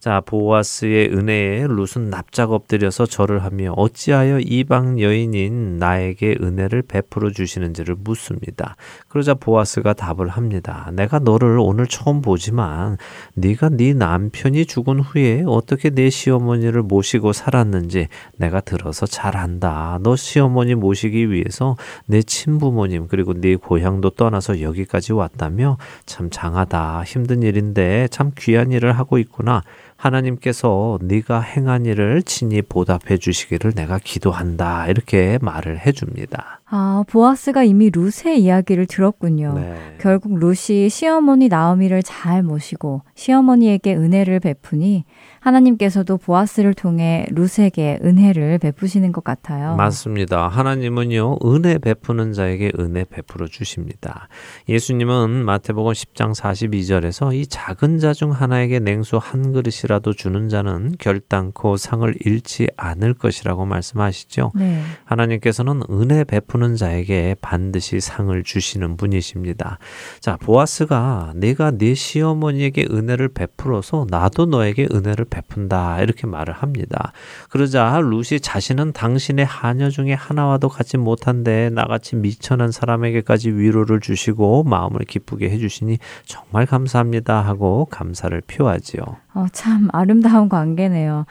[0.00, 7.96] 자, 보아스의 은혜에 룻은 납작 엎드려서 절을 하며 어찌하여 이방 여인인 나에게 은혜를 베풀어 주시는지를
[7.98, 8.76] 묻습니다.
[9.08, 10.90] 그러자 보아스가 답을 합니다.
[10.94, 12.96] 내가 너를 오늘 처음 보지만
[13.34, 19.98] 네가 네 남편이 죽은 후에 어떻게 내 시어머니를 모시고 살았는지 내가 들어서 잘 안다.
[20.02, 21.76] 너 시어머니 모시기 위해서
[22.06, 25.76] 내 친부모님 그리고 네 고향도 떠나서 여기까지 왔다며
[26.06, 27.04] 참 장하다.
[27.04, 29.60] 힘든 일인데 참 귀한 일을 하고 있구나.
[30.00, 34.86] 하나님께서 네가 행한 일을 친히 보답해 주시기를 내가 기도한다.
[34.88, 36.62] 이렇게 말을 해 줍니다.
[36.64, 39.54] 아, 보아스가 이미 룻의 이야기를 들었군요.
[39.54, 39.96] 네.
[40.00, 45.04] 결국 룻이 시어머니 나오미를 잘 모시고 시어머니에게 은혜를 베푸니
[45.40, 49.74] 하나님께서도 보아스를 통해 룻에게 은혜를 베푸시는 것 같아요.
[49.76, 50.46] 맞습니다.
[50.48, 54.28] 하나님은요, 은혜 베푸는 자에게 은혜 베풀어 주십니다.
[54.68, 61.78] 예수님은 마태복음 10장 42절에서 이 작은 자 중 하나에게 냉수 한 그릇이라도 주는 자는 결단코
[61.78, 64.52] 상을 잃지 않을 것이라고 말씀하시죠.
[64.56, 64.82] 네.
[65.04, 69.78] 하나님께서는 은혜 베푸는 자에게 반드시 상을 주시는 분이십니다.
[70.20, 77.12] 자, 보아스가 내가 네 시어머니에게 은혜를 베풀어서 나도 너에게 은혜를 베푼다 이렇게 말을 합니다.
[77.48, 85.00] 그러자 루시 자신은 당신의 하녀 중에 하나와도 같지 못한데 나같이 미천한 사람에게까지 위로를 주시고 마음을
[85.00, 89.02] 기쁘게 해주시니 정말 감사합니다 하고 감사를 표하지요.
[89.34, 91.24] 어, 참 아름다운 관계네요.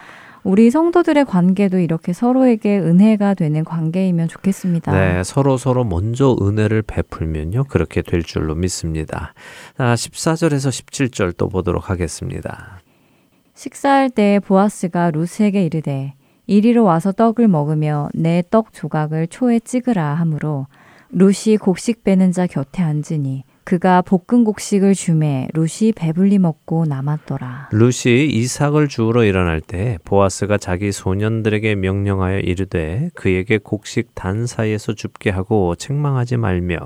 [0.43, 4.91] 우리 성도들의 관계도 이렇게 서로에게 은혜가 되는 관계이면 좋겠습니다.
[4.93, 7.65] 네, 서로 서로 먼저 은혜를 베풀면요.
[7.65, 9.33] 그렇게 될 줄로 믿습니다.
[9.77, 12.79] 자, 14절에서 17절 또 보도록 하겠습니다.
[13.63, 16.13] 식사할 때 보아스가 루스에게 이르되
[16.47, 20.67] 이리로 와서 떡을 먹으며 내 떡 조각을 초에 찍으라 하므로
[21.09, 27.69] 루시 곡식 빼는 자 곁에 앉으니 그가 볶은 곡식을 주매 루시 배불리 먹고 남았더라.
[27.73, 35.31] 루시 이삭을 주우러 일어날 때 보아스가 자기 소년들에게 명령하여 이르되 그에게 곡식 단 사이에서 줍게
[35.31, 36.77] 하고 책망하지 말며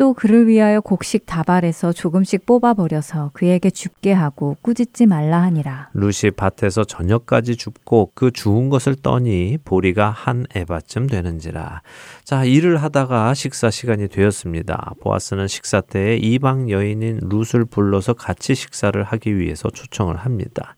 [0.00, 5.90] 또 그를 위하여 곡식 다발에서 조금씩 뽑아버려서 그에게 줍게 하고 꾸짖지 말라 하니라.
[5.92, 11.82] 루시 밭에서 저녁까지 줍고 그 주운 것을 떠니 보리가 한 에바쯤 되는지라.
[12.24, 14.94] 자, 일을 하다가 식사 시간이 되었습니다.
[15.02, 20.76] 보아스는 식사 때에 이방 여인인 룻을 불러서 같이 식사를 하기 위해서 초청을 합니다.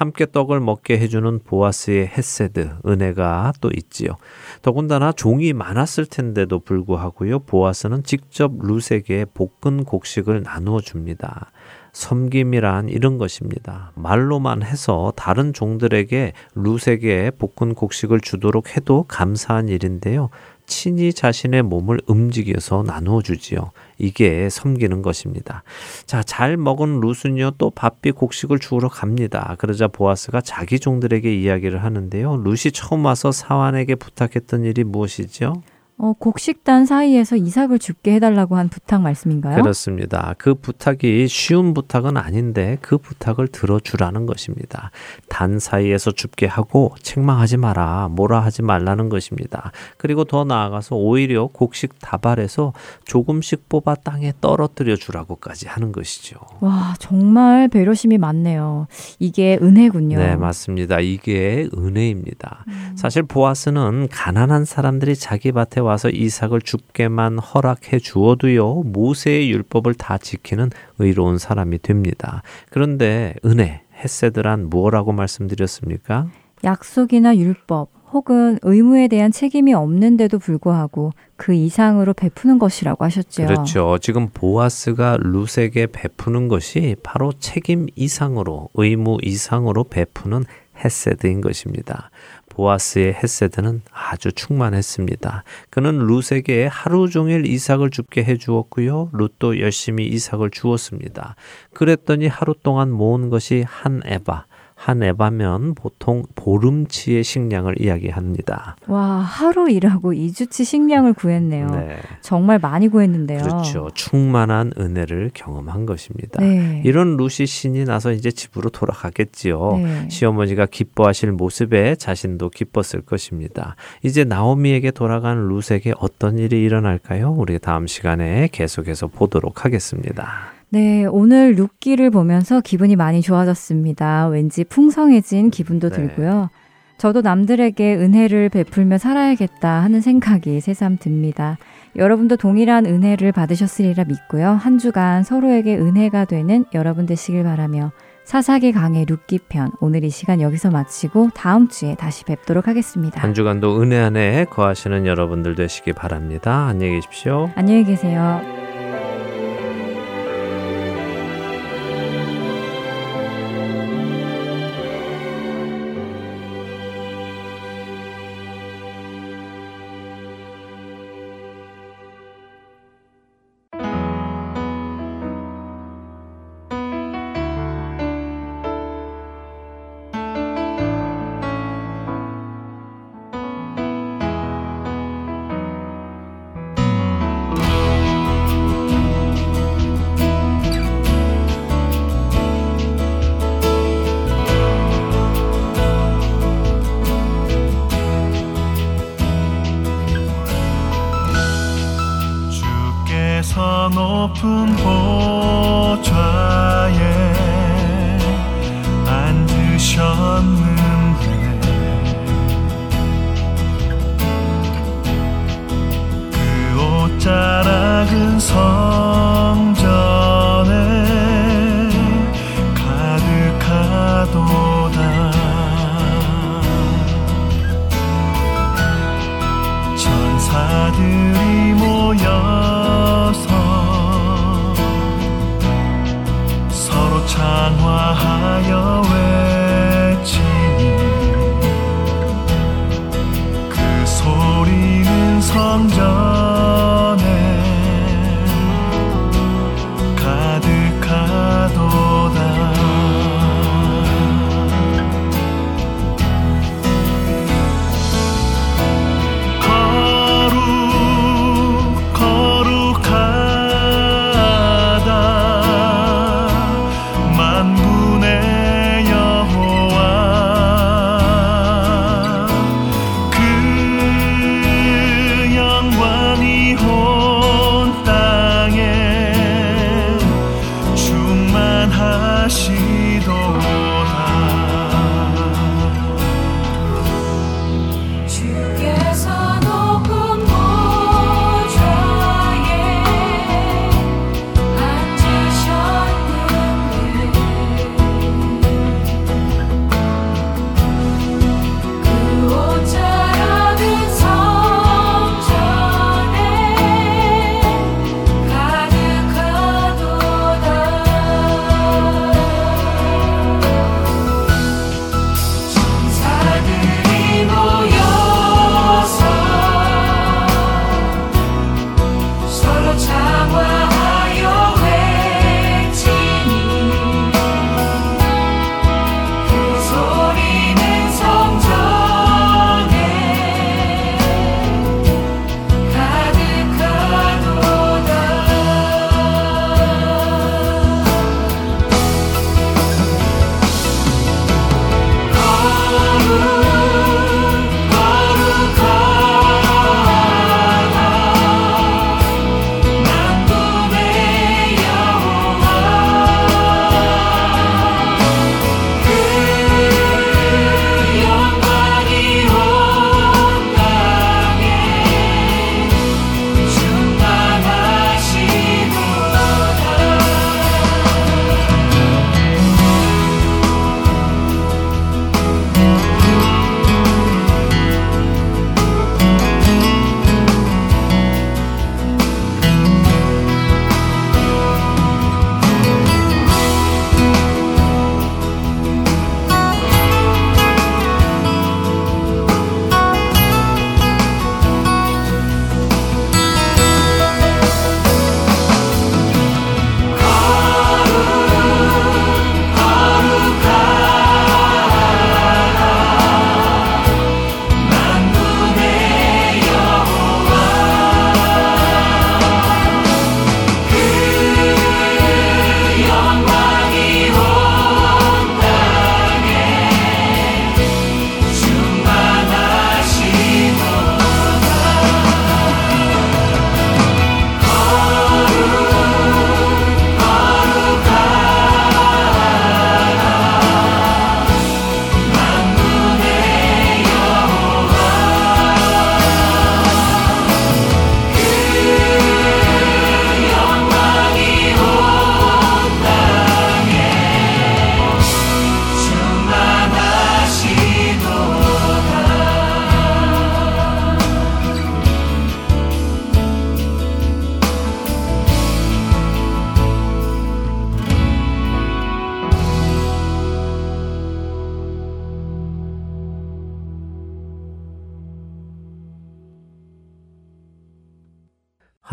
[0.00, 4.16] 함께 떡을 먹게 해주는 보아스의 헤세드 은혜가 또 있지요.
[4.62, 7.40] 더군다나 종이 많았을 텐데도 불구하고요.
[7.40, 11.52] 보아스는 직접 룻에게 볶은 곡식을 나누어 줍니다.
[11.92, 13.92] 섬김이란 이런 것입니다.
[13.94, 20.30] 말로만 해서 다른 종들에게 룻에게 볶은 곡식을 주도록 해도 감사한 일인데요.
[20.70, 23.72] 친히 자신의 몸을 움직여서 나누어 주지요.
[23.98, 25.62] 이게 섬기는 것입니다.
[26.06, 29.56] 자, 잘 먹은 루스는요, 또 바삐 곡식을 주우러 갑니다.
[29.58, 32.38] 그러자 보아스가 자기 종들에게 이야기를 하는데요.
[32.38, 35.62] 루시 처음 와서 사환에게 부탁했던 일이 무엇이죠?
[36.02, 39.60] 어, 곡식단 사이에서 이삭을 죽게 해달라고 한 부탁 말씀인가요?
[39.60, 40.34] 그렇습니다.
[40.38, 44.92] 그 부탁이 쉬운 부탁은 아닌데 그 부탁을 들어주라는 것입니다.
[45.28, 49.72] 단 사이에서 죽게 하고 책망하지 마라, 뭐라 하지 말라는 것입니다.
[49.98, 52.72] 그리고 더 나아가서 오히려 곡식 다발에서
[53.04, 56.38] 조금씩 뽑아 땅에 떨어뜨려 주라고까지 하는 것이죠.
[56.60, 58.86] 와, 정말 배려심이 많네요.
[59.18, 60.16] 이게 은혜군요.
[60.16, 61.00] 네, 맞습니다.
[61.00, 62.64] 이게 은혜입니다.
[62.68, 62.92] 음.
[62.96, 70.70] 사실 보아스는 가난한 사람들이 자기 밭에 와서 이삭을 죽게만 허락해 주어도요, 모세의 율법을 다 지키는
[70.98, 72.42] 의로운 사람이 됩니다.
[72.70, 76.28] 그런데 은혜, 헤세드란 무엇라고 말씀드렸습니까?
[76.64, 83.46] 약속이나 율법 혹은 의무에 대한 책임이 없는데도 불구하고 그 이상으로 베푸는 것이라고 하셨죠.
[83.46, 83.98] 그렇죠.
[84.00, 90.44] 지금 보아스가 룻에게 베푸는 것이 바로 책임 이상으로 의무 이상으로 베푸는
[90.84, 92.10] 헤세드인 것입니다.
[92.50, 95.44] 보아스의 헤세드는 아주 충만했습니다.
[95.70, 99.08] 그는 룻에게 하루 종일 이삭을 줍게 해 주었고요.
[99.12, 101.36] 룻도 열심히 이삭을 주었습니다.
[101.72, 104.44] 그랬더니 하루 동안 모은 것이 한 에바,
[104.80, 108.76] 한 에바면 보통 보름치의 식량을 이야기합니다.
[108.86, 111.66] 와, 하루 일하고 2주치 식량을 구했네요.
[111.66, 111.98] 네.
[112.22, 113.42] 정말 많이 구했는데요.
[113.42, 113.90] 그렇죠.
[113.92, 116.40] 충만한 은혜를 경험한 것입니다.
[116.40, 116.80] 네.
[116.86, 119.76] 이런 루시 신이 나서 이제 집으로 돌아가겠지요.
[119.76, 120.08] 네.
[120.08, 123.76] 시어머니가 기뻐하실 모습에 자신도 기뻤을 것입니다.
[124.02, 127.34] 이제 나오미에게 돌아간 루스에게 어떤 일이 일어날까요?
[127.36, 130.54] 우리 다음 시간에 계속해서 보도록 하겠습니다.
[130.72, 134.28] 네, 오늘 룩기를 보면서 기분이 많이 좋아졌습니다.
[134.28, 135.96] 왠지 풍성해진 기분도 네.
[135.96, 136.50] 들고요.
[136.96, 141.56] 저도 남들에게 은혜를 베풀며 살아야겠다 하는 생각이 새삼 듭니다.
[141.96, 144.50] 여러분도 동일한 은혜를 받으셨으리라 믿고요.
[144.50, 147.90] 한 주간 서로에게 은혜가 되는 여러분 되시길 바라며
[148.24, 153.20] 사사기 강의 룩기 편 오늘 이 시간 여기서 마치고 다음 주에 다시 뵙도록 하겠습니다.
[153.20, 156.66] 한 주간도 은혜 안에 거하시는 여러분들 되시기 바랍니다.
[156.66, 157.50] 안녕히 계십시오.
[157.56, 158.59] 안녕히 계세요.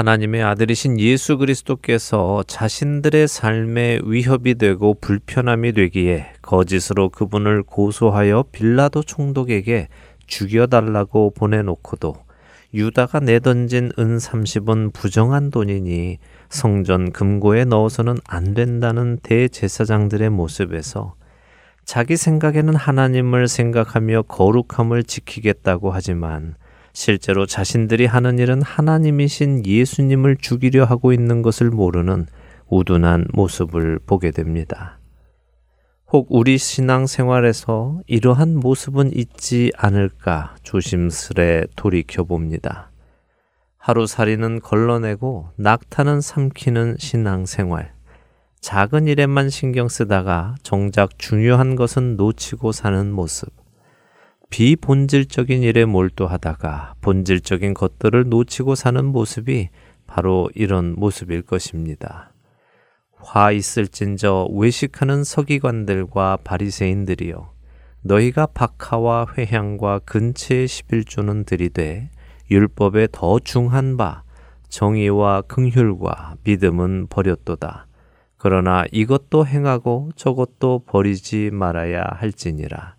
[0.08, 9.89] 하나님의 아들이신 예수 그리스도께서 자신들의 삶에 위협이 되고 불편함이 되기에 거짓으로 그분을 고소하여 빌라도 총독에게
[10.26, 12.16] 죽여달라고 보내놓고도
[12.74, 21.16] 유다가 내던진 은 30은 부정한 돈이니 성전 금고에 넣어서는 안 된다는 대제사장들의 모습에서
[21.84, 26.55] 자기 생각에는 하나님을 생각하며 거룩함을 지키겠다고 하지만
[26.99, 32.25] 실제로 자신들이 하는 일은 하나님이신 예수님을 죽이려 하고 있는 것을 모르는
[32.69, 34.97] 우둔한 모습을 보게 됩니다.
[36.11, 42.89] 혹 우리 신앙 생활에서 이러한 모습은 있지 않을까 조심스레 돌이켜 봅니다.
[43.77, 47.93] 하루살이는 걸러내고 낙타는 삼키는 신앙 생활.
[48.59, 53.57] 작은 일에만 신경 쓰다가 정작 중요한 것은 놓치고 사는 모습.
[54.49, 59.69] 비본질적인 일에 몰두하다가 본질적인 것들을 놓치고 사는 모습이
[60.07, 62.31] 바로 이런 모습일 것입니다.
[63.15, 67.51] 화 있을진저 외식하는 서기관들과 바리새인들이여
[68.03, 72.09] 너희가 박하와 회향과 근체의 11조는 들이되
[72.49, 74.23] 율법에 더 중한 바
[74.69, 77.87] 정의와 긍휼과 믿음은 버렸도다.
[78.37, 82.96] 그러나 이것도 행하고 저것도 버리지 말아야 할지니라.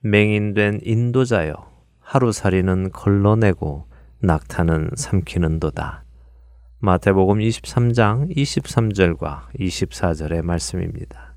[0.00, 1.54] 맹인된 인도자여
[1.98, 3.86] 하루살이는 걸러내고
[4.20, 6.04] 낙타는 삼키는도다.
[6.78, 11.34] 마태복음 23장 23절과 24절의 말씀입니다.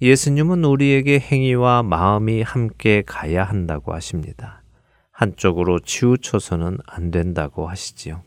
[0.00, 4.62] 예수님은 우리에게 행위와 마음이 함께 가야 한다고 하십니다.
[5.10, 8.22] 한쪽으로 치우쳐서는 안 된다고 하시지요.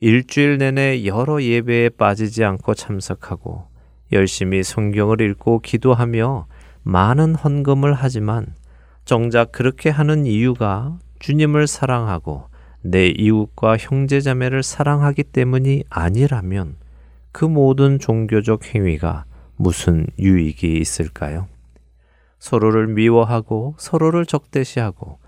[0.00, 3.68] 일주일 내내 여러 예배에 빠지지 않고 참석하고
[4.12, 6.46] 열심히 성경을 읽고 기도하며
[6.82, 8.54] 많은 헌금을 하지만
[9.04, 12.48] 정작 그렇게 하는 이유가 주님을 사랑하고
[12.82, 16.76] 내 이웃과 형제자매를 사랑하기 때문이 아니라면
[17.32, 19.24] 그 모든 종교적 행위가
[19.56, 21.48] 무슨 유익이 있을까요?
[22.38, 25.18] 서로를 미워하고 서로를 적대시하고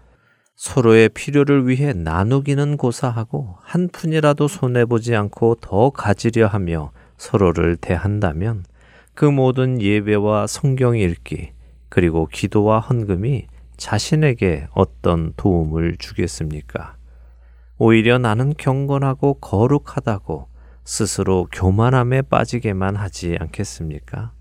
[0.57, 8.65] 서로의 필요를 위해 나누기는 고사하고 한 푼이라도 손해보지 않고 더 가지려 하며 서로를 대한다면
[9.21, 11.53] 그 모든 예배와 성경 읽기,
[11.91, 16.97] 그리고 기도와 헌금이 자신에게 어떤 도움을 주겠습니까?
[17.77, 20.49] 오히려 나는 경건하고 거룩하다고
[20.87, 24.33] 스스로 교만함에 빠지게만 하지 않겠습니까?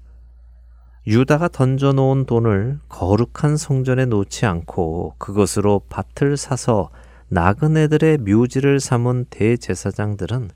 [1.07, 6.89] 유다가 던져놓은 돈을 거룩한 성전에 놓지 않고 그것으로 밭을 사서
[7.27, 10.51] 나그네들의 묘지를 삼은 대제사장들은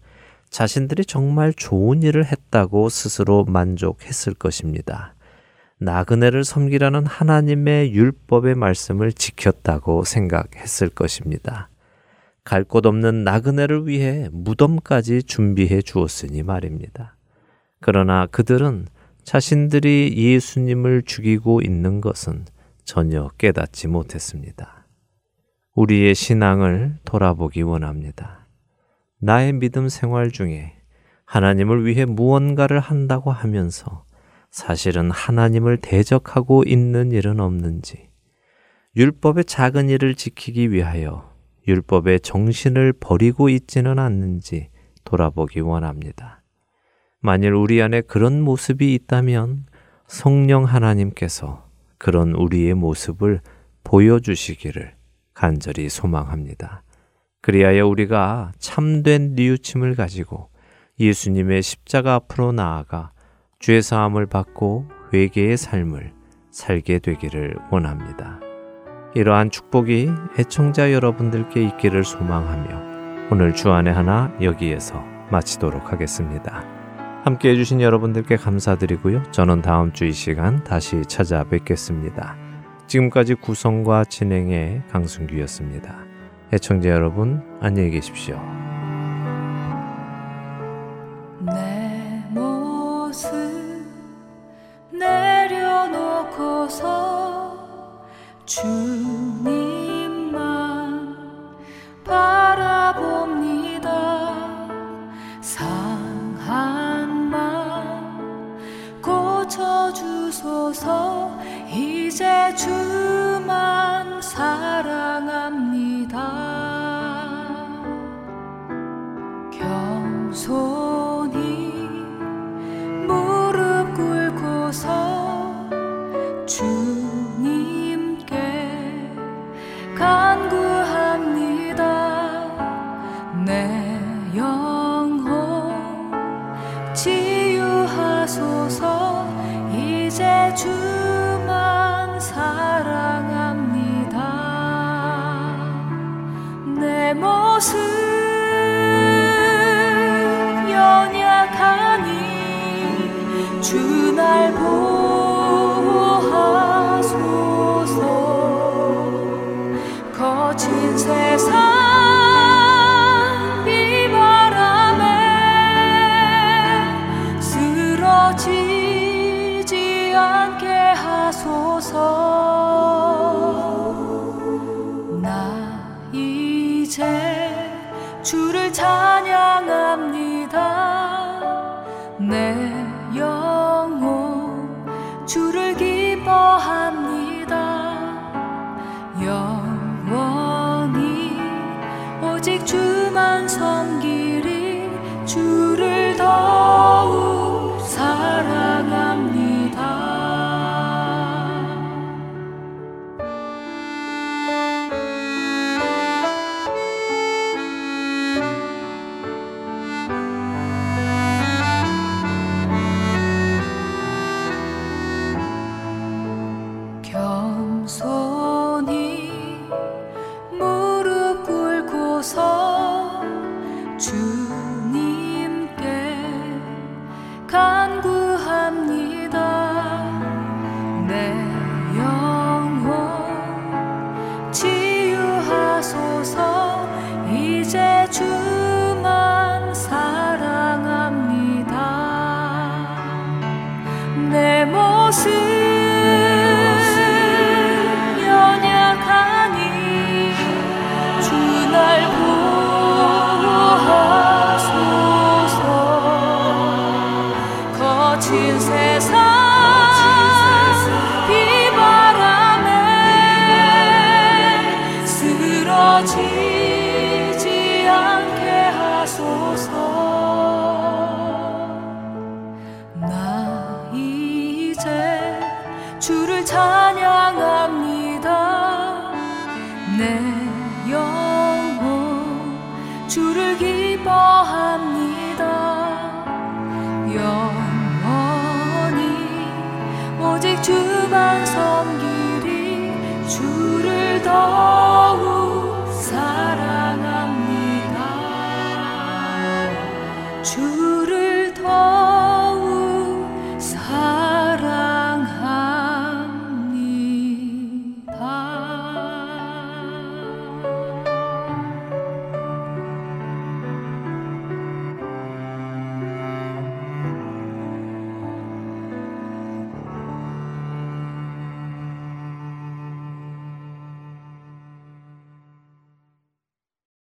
[0.54, 5.16] 자신들이 정말 좋은 일을 했다고 스스로 만족했을 것입니다.
[5.80, 11.70] 나그네를 섬기라는 하나님의 율법의 말씀을 지켰다고 생각했을 것입니다.
[12.44, 17.16] 갈 곳 없는 나그네를 위해 무덤까지 준비해 주었으니 말입니다.
[17.82, 18.86] 그러나 그들은
[19.24, 22.46] 자신들이 예수님을 죽이고 있는 것은
[22.86, 24.86] 전혀 깨닫지 못했습니다.
[25.74, 28.43] 우리의 신앙을 돌아보기 원합니다.
[29.24, 30.74] 나의 믿음 생활 중에
[31.24, 34.04] 하나님을 위해 무언가를 한다고 하면서
[34.52, 38.10] 사실은 하나님을 대적하고 있는 일은 없는지,
[38.98, 41.34] 율법의 작은 일을 지키기 위하여
[41.66, 44.68] 율법의 정신을 버리고 있지는 않는지
[45.06, 46.44] 돌아보기 원합니다.
[47.22, 49.68] 만일 우리 안에 그런 모습이 있다면
[50.06, 53.40] 성령 하나님께서 그런 우리의 모습을
[53.86, 54.96] 보여주시기를
[55.34, 56.84] 간절히 소망합니다.
[57.44, 60.50] 그리하여 우리가 참된 뉘우침을 가지고
[60.98, 63.12] 예수님의 십자가 앞으로 나아가
[63.60, 66.14] 죄 사함을 받고 회개의 삶을
[66.52, 68.40] 살게 되기를 원합니다.
[69.14, 76.64] 이러한 축복이 애청자 여러분들께 있기를 소망하며 오늘 주안의 하나 여기에서 마치도록 하겠습니다.
[77.26, 79.22] 함께 해주신 여러분들께 감사드리고요.
[79.32, 82.38] 저는 다음 주 이 시간 다시 찾아뵙겠습니다.
[82.88, 86.13] 지금까지 구성과 진행의 강승규였습니다.
[86.54, 88.40] 애청자 여러분 안녕히 계십시오.
[98.46, 100.38] 주님만
[102.04, 103.73] 바라봅니다.